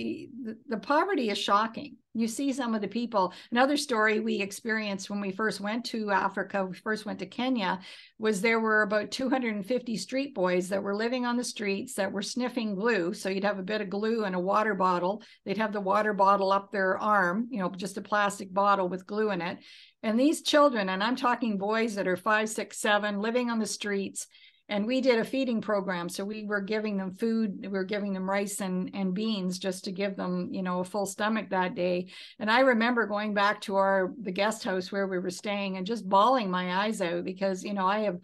the 0.67 0.77
poverty 0.77 1.29
is 1.29 1.37
shocking. 1.37 1.97
You 2.13 2.27
see 2.27 2.51
some 2.51 2.75
of 2.75 2.81
the 2.81 2.89
people 2.89 3.33
another 3.51 3.77
story 3.77 4.19
we 4.19 4.41
experienced 4.41 5.09
when 5.09 5.21
we 5.21 5.31
first 5.31 5.61
went 5.61 5.85
to 5.85 6.11
africa 6.11 6.65
we 6.65 6.75
first 6.75 7.05
went 7.05 7.19
to 7.19 7.25
kenya 7.25 7.79
was 8.19 8.41
there 8.41 8.59
were 8.59 8.81
about 8.81 9.11
250 9.11 9.95
street 9.95 10.35
boys 10.35 10.67
that 10.69 10.83
were 10.83 10.95
living 10.95 11.25
on 11.25 11.37
the 11.37 11.43
streets 11.43 11.93
that 11.93 12.11
were 12.11 12.21
sniffing 12.21 12.75
glue. 12.75 13.13
So 13.13 13.29
you'd 13.29 13.45
have 13.45 13.59
a 13.59 13.63
bit 13.63 13.79
of 13.79 13.89
glue 13.89 14.25
and 14.25 14.35
a 14.35 14.39
water 14.39 14.75
bottle. 14.75 15.23
They'd 15.45 15.57
have 15.57 15.71
the 15.71 15.79
water 15.79 16.13
bottle 16.13 16.51
up 16.51 16.71
their 16.71 16.97
arm 16.97 17.47
you 17.49 17.59
know 17.59 17.69
just 17.69 17.97
a 17.97 18.01
plastic 18.01 18.53
bottle 18.53 18.89
with 18.89 19.07
glue 19.07 19.31
in 19.31 19.41
it. 19.41 19.59
And 20.03 20.19
these 20.19 20.41
children 20.41 20.89
and 20.89 21.03
i'm 21.03 21.15
talking 21.15 21.57
boys 21.57 21.95
that 21.95 22.07
are 22.07 22.17
five 22.17 22.49
six 22.49 22.79
seven 22.79 23.19
living 23.19 23.49
on 23.49 23.59
the 23.59 23.65
streets 23.65 24.27
and 24.71 24.85
we 24.85 25.01
did 25.01 25.19
a 25.19 25.23
feeding 25.23 25.61
program 25.61 26.09
so 26.09 26.23
we 26.23 26.45
were 26.45 26.61
giving 26.61 26.97
them 26.97 27.13
food 27.13 27.59
we 27.61 27.67
were 27.67 27.83
giving 27.83 28.13
them 28.13 28.27
rice 28.27 28.61
and, 28.61 28.89
and 28.93 29.13
beans 29.13 29.59
just 29.59 29.83
to 29.83 29.91
give 29.91 30.15
them 30.15 30.49
you 30.51 30.63
know 30.63 30.79
a 30.79 30.85
full 30.85 31.05
stomach 31.05 31.49
that 31.49 31.75
day 31.75 32.07
and 32.39 32.49
i 32.49 32.61
remember 32.61 33.05
going 33.05 33.33
back 33.33 33.61
to 33.61 33.75
our 33.75 34.13
the 34.21 34.31
guest 34.31 34.63
house 34.63 34.91
where 34.91 35.07
we 35.07 35.19
were 35.19 35.29
staying 35.29 35.77
and 35.77 35.85
just 35.85 36.07
bawling 36.09 36.49
my 36.49 36.85
eyes 36.85 37.01
out 37.01 37.23
because 37.23 37.63
you 37.63 37.73
know 37.73 37.85
i 37.85 37.99
have 37.99 38.17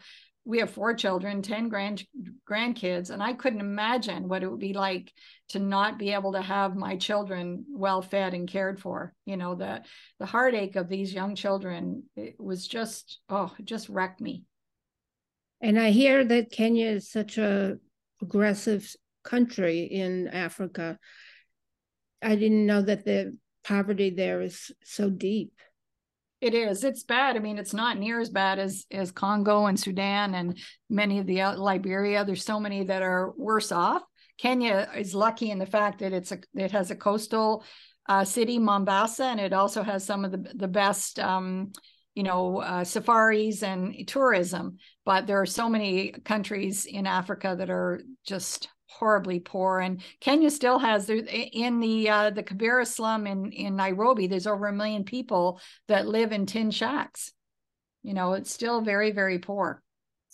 we 0.47 0.59
have 0.59 0.69
four 0.69 0.93
children, 0.93 1.41
10 1.41 1.67
grand 1.67 2.05
grandkids, 2.49 3.09
and 3.09 3.21
I 3.21 3.33
couldn't 3.33 3.59
imagine 3.59 4.29
what 4.29 4.43
it 4.43 4.49
would 4.49 4.61
be 4.61 4.71
like 4.71 5.11
to 5.49 5.59
not 5.59 5.99
be 5.99 6.13
able 6.13 6.31
to 6.31 6.41
have 6.41 6.73
my 6.73 6.95
children 6.95 7.65
well 7.69 8.01
fed 8.01 8.33
and 8.33 8.47
cared 8.47 8.79
for. 8.79 9.13
You 9.25 9.35
know, 9.35 9.55
the 9.55 9.81
the 10.19 10.25
heartache 10.25 10.77
of 10.77 10.87
these 10.87 11.13
young 11.13 11.35
children 11.35 12.03
it 12.15 12.39
was 12.39 12.65
just 12.65 13.19
oh, 13.27 13.53
it 13.59 13.65
just 13.65 13.89
wrecked 13.89 14.21
me. 14.21 14.43
And 15.61 15.79
I 15.79 15.91
hear 15.91 16.23
that 16.23 16.51
Kenya 16.51 16.87
is 16.87 17.11
such 17.11 17.37
a 17.37 17.77
aggressive 18.21 18.95
country 19.23 19.83
in 19.83 20.27
Africa. 20.27 20.97
I 22.21 22.35
didn't 22.35 22.65
know 22.65 22.81
that 22.81 23.05
the 23.05 23.37
poverty 23.63 24.09
there 24.09 24.41
is 24.41 24.71
so 24.83 25.09
deep. 25.09 25.53
It 26.39 26.53
is. 26.53 26.83
It's 26.83 27.03
bad. 27.03 27.35
I 27.35 27.39
mean, 27.39 27.57
it's 27.57 27.73
not 27.73 27.97
near 27.97 28.19
as 28.19 28.29
bad 28.29 28.59
as 28.59 28.85
as 28.91 29.11
Congo 29.11 29.65
and 29.65 29.79
Sudan 29.79 30.35
and 30.35 30.57
many 30.89 31.17
of 31.17 31.25
the 31.25 31.41
uh, 31.41 31.57
Liberia. 31.57 32.23
There's 32.23 32.45
so 32.45 32.59
many 32.59 32.83
that 32.83 33.01
are 33.01 33.33
worse 33.35 33.71
off. 33.71 34.03
Kenya 34.37 34.87
is 34.95 35.15
lucky 35.15 35.49
in 35.49 35.57
the 35.57 35.65
fact 35.65 35.99
that 35.99 36.13
it's 36.13 36.31
a 36.31 36.37
it 36.53 36.71
has 36.71 36.91
a 36.91 36.95
coastal 36.95 37.63
uh, 38.07 38.23
city, 38.23 38.59
Mombasa, 38.59 39.25
and 39.25 39.39
it 39.39 39.51
also 39.51 39.81
has 39.81 40.05
some 40.05 40.23
of 40.25 40.31
the 40.31 40.51
the 40.53 40.67
best. 40.67 41.19
Um, 41.19 41.71
you 42.17 42.23
know, 42.23 42.57
uh, 42.61 42.83
safaris 42.83 43.61
and 43.61 44.07
tourism, 44.07 44.79
but 45.05 45.27
there 45.27 45.39
are 45.39 45.45
so 45.45 45.69
many 45.69 46.13
countries 46.25 46.85
in 46.85 47.05
Africa 47.05 47.53
that 47.55 47.69
are 47.69 48.01
just 48.25 48.69
horribly 48.87 49.39
poor. 49.39 49.77
And 49.77 50.01
Kenya 50.19 50.49
still 50.49 50.79
has 50.79 51.11
in 51.11 51.79
the 51.79 52.09
uh, 52.09 52.29
the 52.31 52.41
Kibera 52.41 52.87
slum 52.87 53.27
in 53.27 53.51
in 53.51 53.75
Nairobi. 53.75 54.25
There's 54.25 54.47
over 54.47 54.65
a 54.65 54.73
million 54.73 55.03
people 55.03 55.61
that 55.89 56.07
live 56.07 56.31
in 56.31 56.47
tin 56.47 56.71
shacks. 56.71 57.33
You 58.01 58.15
know, 58.15 58.33
it's 58.33 58.51
still 58.51 58.81
very 58.81 59.11
very 59.11 59.37
poor. 59.37 59.83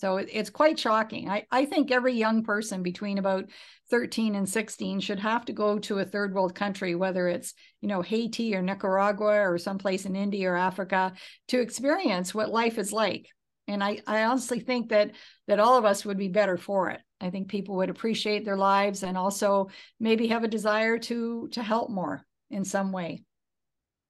So 0.03 0.17
it, 0.17 0.27
it's 0.33 0.49
quite 0.49 0.77
shocking. 0.77 1.29
I, 1.29 1.45
I 1.49 1.63
think 1.63 1.89
every 1.89 2.11
young 2.11 2.43
person 2.43 2.83
between 2.83 3.19
about 3.19 3.45
13 3.89 4.35
and 4.35 4.49
16 4.49 4.99
should 4.99 5.19
have 5.19 5.45
to 5.45 5.53
go 5.53 5.79
to 5.79 5.99
a 5.99 6.03
third 6.03 6.33
world 6.33 6.53
country, 6.53 6.93
whether 6.93 7.29
it's, 7.29 7.53
you 7.79 7.87
know, 7.87 8.01
Haiti 8.01 8.53
or 8.53 8.61
Nicaragua 8.61 9.49
or 9.49 9.57
someplace 9.57 10.05
in 10.05 10.17
India 10.17 10.51
or 10.51 10.57
Africa, 10.57 11.13
to 11.47 11.61
experience 11.61 12.35
what 12.35 12.49
life 12.51 12.77
is 12.77 12.91
like. 12.91 13.29
And 13.69 13.81
I, 13.81 14.01
I 14.05 14.23
honestly 14.25 14.59
think 14.59 14.89
that 14.89 15.11
that 15.47 15.61
all 15.61 15.77
of 15.77 15.85
us 15.85 16.03
would 16.03 16.17
be 16.17 16.27
better 16.27 16.57
for 16.57 16.89
it. 16.89 16.99
I 17.21 17.29
think 17.29 17.47
people 17.47 17.77
would 17.77 17.89
appreciate 17.89 18.43
their 18.43 18.57
lives 18.57 19.03
and 19.03 19.17
also 19.17 19.69
maybe 20.01 20.27
have 20.27 20.43
a 20.43 20.49
desire 20.49 20.97
to 20.97 21.47
to 21.53 21.63
help 21.63 21.89
more 21.89 22.25
in 22.51 22.65
some 22.65 22.91
way. 22.91 23.23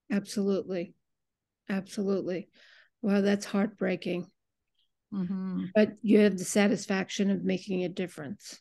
Absolutely. 0.10 0.96
Absolutely. 1.70 2.50
Well, 3.04 3.22
that's 3.22 3.46
heartbreaking. 3.46 4.32
Mm-hmm. 5.14 5.66
But 5.76 5.94
you 6.02 6.20
have 6.20 6.38
the 6.38 6.46
satisfaction 6.46 7.30
of 7.30 7.44
making 7.44 7.84
a 7.84 7.90
difference. 7.90 8.60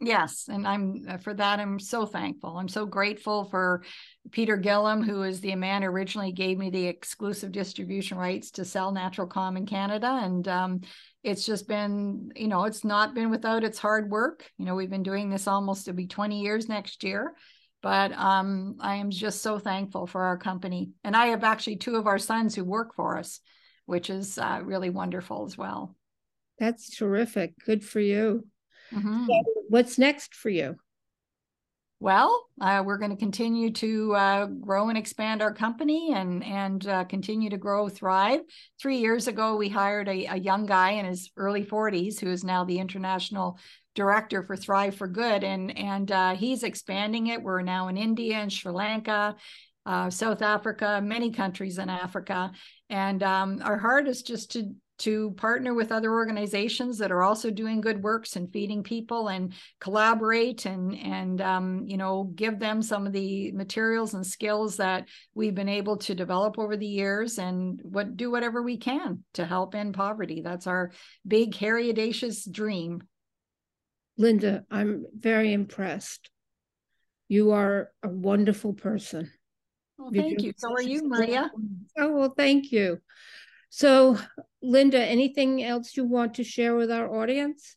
Yes, 0.00 0.46
and 0.48 0.66
I'm 0.66 1.04
uh, 1.08 1.16
for 1.16 1.34
that. 1.34 1.58
I'm 1.58 1.80
so 1.80 2.06
thankful. 2.06 2.56
I'm 2.56 2.68
so 2.68 2.86
grateful 2.86 3.46
for 3.46 3.82
Peter 4.30 4.56
Gillham, 4.56 5.04
who 5.04 5.24
is 5.24 5.40
the 5.40 5.56
man 5.56 5.82
who 5.82 5.88
originally 5.88 6.30
gave 6.30 6.56
me 6.56 6.70
the 6.70 6.86
exclusive 6.86 7.50
distribution 7.50 8.16
rights 8.16 8.52
to 8.52 8.64
sell 8.64 8.92
Natural 8.92 9.26
Calm 9.26 9.56
in 9.56 9.66
Canada, 9.66 10.20
and 10.22 10.46
um, 10.46 10.80
it's 11.24 11.44
just 11.44 11.66
been, 11.66 12.30
you 12.36 12.46
know, 12.46 12.62
it's 12.64 12.84
not 12.84 13.12
been 13.12 13.28
without 13.28 13.64
its 13.64 13.80
hard 13.80 14.08
work. 14.08 14.48
You 14.56 14.66
know, 14.66 14.76
we've 14.76 14.88
been 14.88 15.02
doing 15.02 15.30
this 15.30 15.48
almost 15.48 15.86
to 15.86 15.92
be 15.92 16.06
20 16.06 16.42
years 16.42 16.68
next 16.68 17.02
year, 17.02 17.34
but 17.82 18.12
um, 18.12 18.76
I 18.78 18.96
am 18.96 19.10
just 19.10 19.42
so 19.42 19.58
thankful 19.58 20.06
for 20.06 20.22
our 20.22 20.38
company, 20.38 20.92
and 21.02 21.16
I 21.16 21.26
have 21.26 21.42
actually 21.42 21.76
two 21.76 21.96
of 21.96 22.06
our 22.06 22.18
sons 22.18 22.54
who 22.54 22.64
work 22.64 22.94
for 22.94 23.18
us, 23.18 23.40
which 23.88 24.10
is 24.10 24.36
uh, 24.36 24.60
really 24.62 24.90
wonderful 24.90 25.46
as 25.46 25.56
well. 25.56 25.96
That's 26.58 26.94
terrific. 26.94 27.54
Good 27.64 27.82
for 27.82 28.00
you. 28.00 28.46
Mm-hmm. 28.92 29.24
So 29.26 29.42
what's 29.70 29.96
next 29.96 30.34
for 30.34 30.50
you? 30.50 30.76
Well, 32.00 32.46
uh, 32.60 32.82
we're 32.84 32.98
going 32.98 33.12
to 33.12 33.16
continue 33.16 33.72
to 33.72 34.14
uh, 34.14 34.46
grow 34.46 34.90
and 34.90 34.98
expand 34.98 35.40
our 35.40 35.54
company 35.54 36.12
and 36.12 36.44
and 36.44 36.86
uh, 36.86 37.04
continue 37.04 37.48
to 37.48 37.56
grow, 37.56 37.88
thrive. 37.88 38.40
Three 38.78 38.98
years 38.98 39.26
ago, 39.26 39.56
we 39.56 39.70
hired 39.70 40.06
a, 40.06 40.26
a 40.26 40.36
young 40.36 40.66
guy 40.66 40.90
in 40.90 41.06
his 41.06 41.30
early 41.38 41.64
40s 41.64 42.20
who 42.20 42.30
is 42.30 42.44
now 42.44 42.64
the 42.64 42.78
international 42.78 43.58
director 43.94 44.42
for 44.42 44.54
Thrive 44.54 44.96
for 44.96 45.08
Good, 45.08 45.42
and 45.42 45.76
and 45.76 46.12
uh, 46.12 46.34
he's 46.34 46.62
expanding 46.62 47.28
it. 47.28 47.42
We're 47.42 47.62
now 47.62 47.88
in 47.88 47.96
India 47.96 48.36
and 48.36 48.52
Sri 48.52 48.70
Lanka, 48.70 49.34
uh, 49.86 50.10
South 50.10 50.42
Africa, 50.42 51.00
many 51.02 51.32
countries 51.32 51.78
in 51.78 51.88
Africa, 51.88 52.52
and 52.90 53.22
um, 53.22 53.60
our 53.62 53.78
heart 53.78 54.08
is 54.08 54.22
just 54.22 54.52
to 54.52 54.74
to 54.98 55.30
partner 55.32 55.74
with 55.74 55.92
other 55.92 56.12
organizations 56.12 56.98
that 56.98 57.12
are 57.12 57.22
also 57.22 57.50
doing 57.50 57.80
good 57.80 58.02
works 58.02 58.34
and 58.34 58.52
feeding 58.52 58.82
people 58.82 59.28
and 59.28 59.52
collaborate 59.80 60.66
and 60.66 60.96
and 60.98 61.40
um, 61.40 61.84
you 61.86 61.96
know 61.96 62.24
give 62.34 62.58
them 62.58 62.82
some 62.82 63.06
of 63.06 63.12
the 63.12 63.52
materials 63.52 64.14
and 64.14 64.26
skills 64.26 64.76
that 64.76 65.06
we've 65.34 65.54
been 65.54 65.68
able 65.68 65.96
to 65.96 66.14
develop 66.14 66.58
over 66.58 66.76
the 66.76 66.86
years 66.86 67.38
and 67.38 67.80
what 67.84 68.16
do 68.16 68.30
whatever 68.30 68.62
we 68.62 68.76
can 68.76 69.24
to 69.34 69.44
help 69.44 69.74
end 69.74 69.94
poverty. 69.94 70.42
That's 70.42 70.66
our 70.66 70.90
big 71.26 71.54
hairy 71.54 71.90
audacious 71.90 72.44
dream. 72.44 73.02
Linda 74.16 74.64
i'm 74.70 75.06
very 75.16 75.52
impressed. 75.52 76.28
You 77.28 77.52
are 77.52 77.92
a 78.02 78.08
wonderful 78.08 78.72
person 78.72 79.30
well, 79.98 80.10
thank 80.14 80.42
you 80.42 80.52
so 80.56 80.70
are 80.70 80.82
you 80.82 81.02
maria 81.08 81.50
oh 81.98 82.12
well 82.12 82.34
thank 82.36 82.72
you 82.72 83.00
so, 83.70 84.18
Linda, 84.62 84.98
anything 84.98 85.62
else 85.62 85.96
you 85.96 86.04
want 86.04 86.34
to 86.34 86.44
share 86.44 86.74
with 86.74 86.90
our 86.90 87.14
audience? 87.14 87.76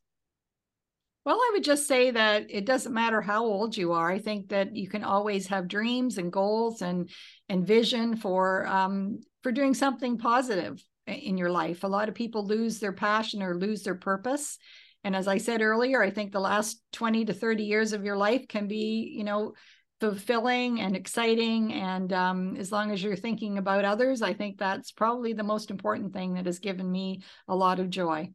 Well, 1.26 1.36
I 1.36 1.50
would 1.54 1.64
just 1.64 1.88
say 1.88 2.12
that 2.12 2.48
it 2.50 2.66
doesn't 2.66 2.94
matter 2.94 3.22
how 3.22 3.46
old 3.46 3.78
you 3.78 3.92
are. 3.92 4.10
I 4.10 4.18
think 4.18 4.50
that 4.50 4.76
you 4.76 4.88
can 4.88 5.04
always 5.04 5.48
have 5.48 5.68
dreams 5.68 6.18
and 6.18 6.32
goals 6.32 6.82
and 6.82 7.10
and 7.48 7.68
vision 7.68 8.16
for 8.16 8.66
um, 8.66 9.20
for 9.44 9.52
doing 9.52 9.76
something 9.76 10.18
positive 10.18 10.84
in 11.06 11.38
your 11.38 11.52
life. 11.52 11.84
A 11.84 11.88
lot 11.88 12.10
of 12.10 12.16
people 12.16 12.48
lose 12.48 12.80
their 12.80 12.94
passion 12.94 13.44
or 13.44 13.56
lose 13.56 13.84
their 13.84 13.96
purpose. 13.96 14.58
And 15.04 15.16
as 15.16 15.28
I 15.28 15.38
said 15.38 15.62
earlier, 15.62 16.02
I 16.02 16.10
think 16.10 16.32
the 16.32 16.40
last 16.40 16.82
20 16.94 17.26
to 17.26 17.34
30 17.34 17.64
years 17.64 17.94
of 17.94 18.04
your 18.04 18.18
life 18.18 18.48
can 18.48 18.68
be, 18.68 19.14
you 19.16 19.24
know, 19.24 19.54
fulfilling 20.02 20.82
and 20.82 20.96
exciting. 20.96 21.72
And 21.72 22.12
um, 22.12 22.58
as 22.58 22.72
long 22.72 22.92
as 22.92 23.02
you're 23.02 23.16
thinking 23.16 23.60
about 23.60 23.86
others, 23.86 24.22
I 24.22 24.34
think 24.34 24.58
that's 24.58 24.92
probably 24.92 25.34
the 25.34 25.44
most 25.44 25.70
important 25.70 26.12
thing 26.12 26.34
that 26.34 26.48
has 26.48 26.60
given 26.60 26.92
me 26.92 27.22
a 27.48 27.56
lot 27.56 27.80
of 27.80 27.90
joy. 27.90 28.32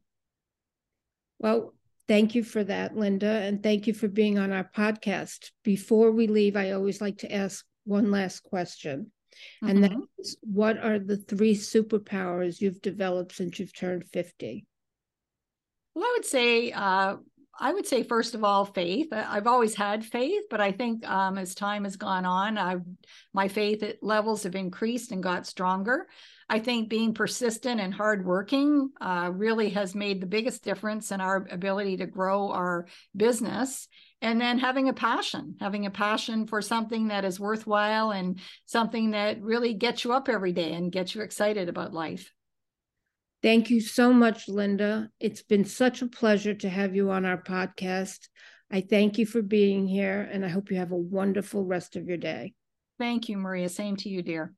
Well, 1.40 1.74
thank 2.07 2.37
you 2.37 2.44
for 2.44 2.62
that, 2.64 2.96
Linda. 2.96 3.26
And 3.26 3.62
thank 3.62 3.88
you 3.88 3.94
for 3.94 4.09
being 4.09 4.38
on 4.38 4.52
our 4.52 4.70
podcast. 4.74 5.50
Before 5.64 6.12
we 6.12 6.29
leave, 6.29 6.57
I 6.57 6.70
always 6.70 7.00
like 7.00 7.18
to 7.18 7.33
ask 7.33 7.66
one 7.85 8.12
last 8.12 8.44
question. 8.44 9.11
Mm-hmm. 9.62 9.68
And 9.68 9.85
that 9.85 9.90
mm-hmm. 9.90 10.02
is 10.20 10.37
what 10.42 10.79
are 10.79 11.00
the 11.00 11.16
three 11.16 11.55
superpowers 11.55 12.61
you've 12.61 12.81
developed 12.81 13.35
since 13.35 13.59
you've 13.59 13.74
turned 13.74 14.05
50? 14.12 14.64
Well, 15.94 16.05
I 16.05 16.14
would 16.16 16.24
say 16.24 16.70
uh, 16.70 17.16
I 17.59 17.73
would 17.73 17.87
say, 17.87 18.03
first 18.03 18.35
of 18.35 18.45
all, 18.45 18.64
faith. 18.64 19.09
I've 19.12 19.47
always 19.47 19.75
had 19.75 20.05
faith, 20.05 20.45
but 20.51 20.61
I 20.61 20.73
think 20.73 21.09
um, 21.09 21.38
as 21.38 21.55
time 21.55 21.85
has 21.85 21.97
gone 21.97 22.25
on, 22.25 22.59
I've, 22.59 22.83
my 23.33 23.49
faith 23.49 23.83
levels 24.03 24.42
have 24.42 24.55
increased 24.55 25.12
and 25.12 25.23
got 25.23 25.47
stronger. 25.47 26.07
I 26.49 26.61
think 26.61 26.88
being 26.88 27.14
persistent 27.14 27.81
and 27.81 27.92
hardworking 27.92 28.90
uh, 29.01 29.31
really 29.33 29.71
has 29.71 29.95
made 29.95 30.21
the 30.21 30.27
biggest 30.27 30.62
difference 30.62 31.11
in 31.11 31.21
our 31.21 31.47
ability 31.51 31.97
to 31.99 32.07
grow 32.07 32.51
our 32.51 32.87
business. 33.16 33.88
And 34.23 34.40
then 34.40 34.59
having 34.59 34.88
a 34.88 34.95
passion, 34.95 35.57
having 35.61 35.87
a 35.87 35.90
passion 35.90 36.47
for 36.47 36.62
something 36.62 37.09
that 37.09 37.25
is 37.25 37.40
worthwhile 37.40 38.12
and 38.12 38.38
something 38.64 39.11
that 39.11 39.42
really 39.42 39.75
gets 39.75 40.05
you 40.05 40.12
up 40.12 40.29
every 40.29 40.53
day 40.53 40.73
and 40.73 40.92
gets 40.92 41.14
you 41.14 41.23
excited 41.23 41.69
about 41.69 41.92
life. 41.92 42.33
Thank 43.42 43.70
you 43.70 43.81
so 43.81 44.12
much, 44.12 44.49
Linda. 44.49 45.11
It's 45.20 45.42
been 45.42 45.64
such 45.64 46.03
a 46.03 46.09
pleasure 46.09 46.55
to 46.55 46.68
have 46.68 46.96
you 46.96 47.11
on 47.11 47.25
our 47.25 47.40
podcast. 47.40 48.29
I 48.70 48.81
thank 48.81 49.18
you 49.18 49.27
for 49.27 49.42
being 49.42 49.87
here, 49.87 50.29
and 50.33 50.44
I 50.44 50.49
hope 50.49 50.70
you 50.70 50.79
have 50.79 50.92
a 50.92 50.96
wonderful 50.96 51.64
rest 51.64 51.96
of 51.96 52.09
your 52.09 52.16
day. 52.16 52.55
Thank 52.99 53.29
you, 53.29 53.37
Maria. 53.37 53.68
Same 53.68 53.96
to 53.96 54.09
you, 54.09 54.22
dear. 54.22 54.53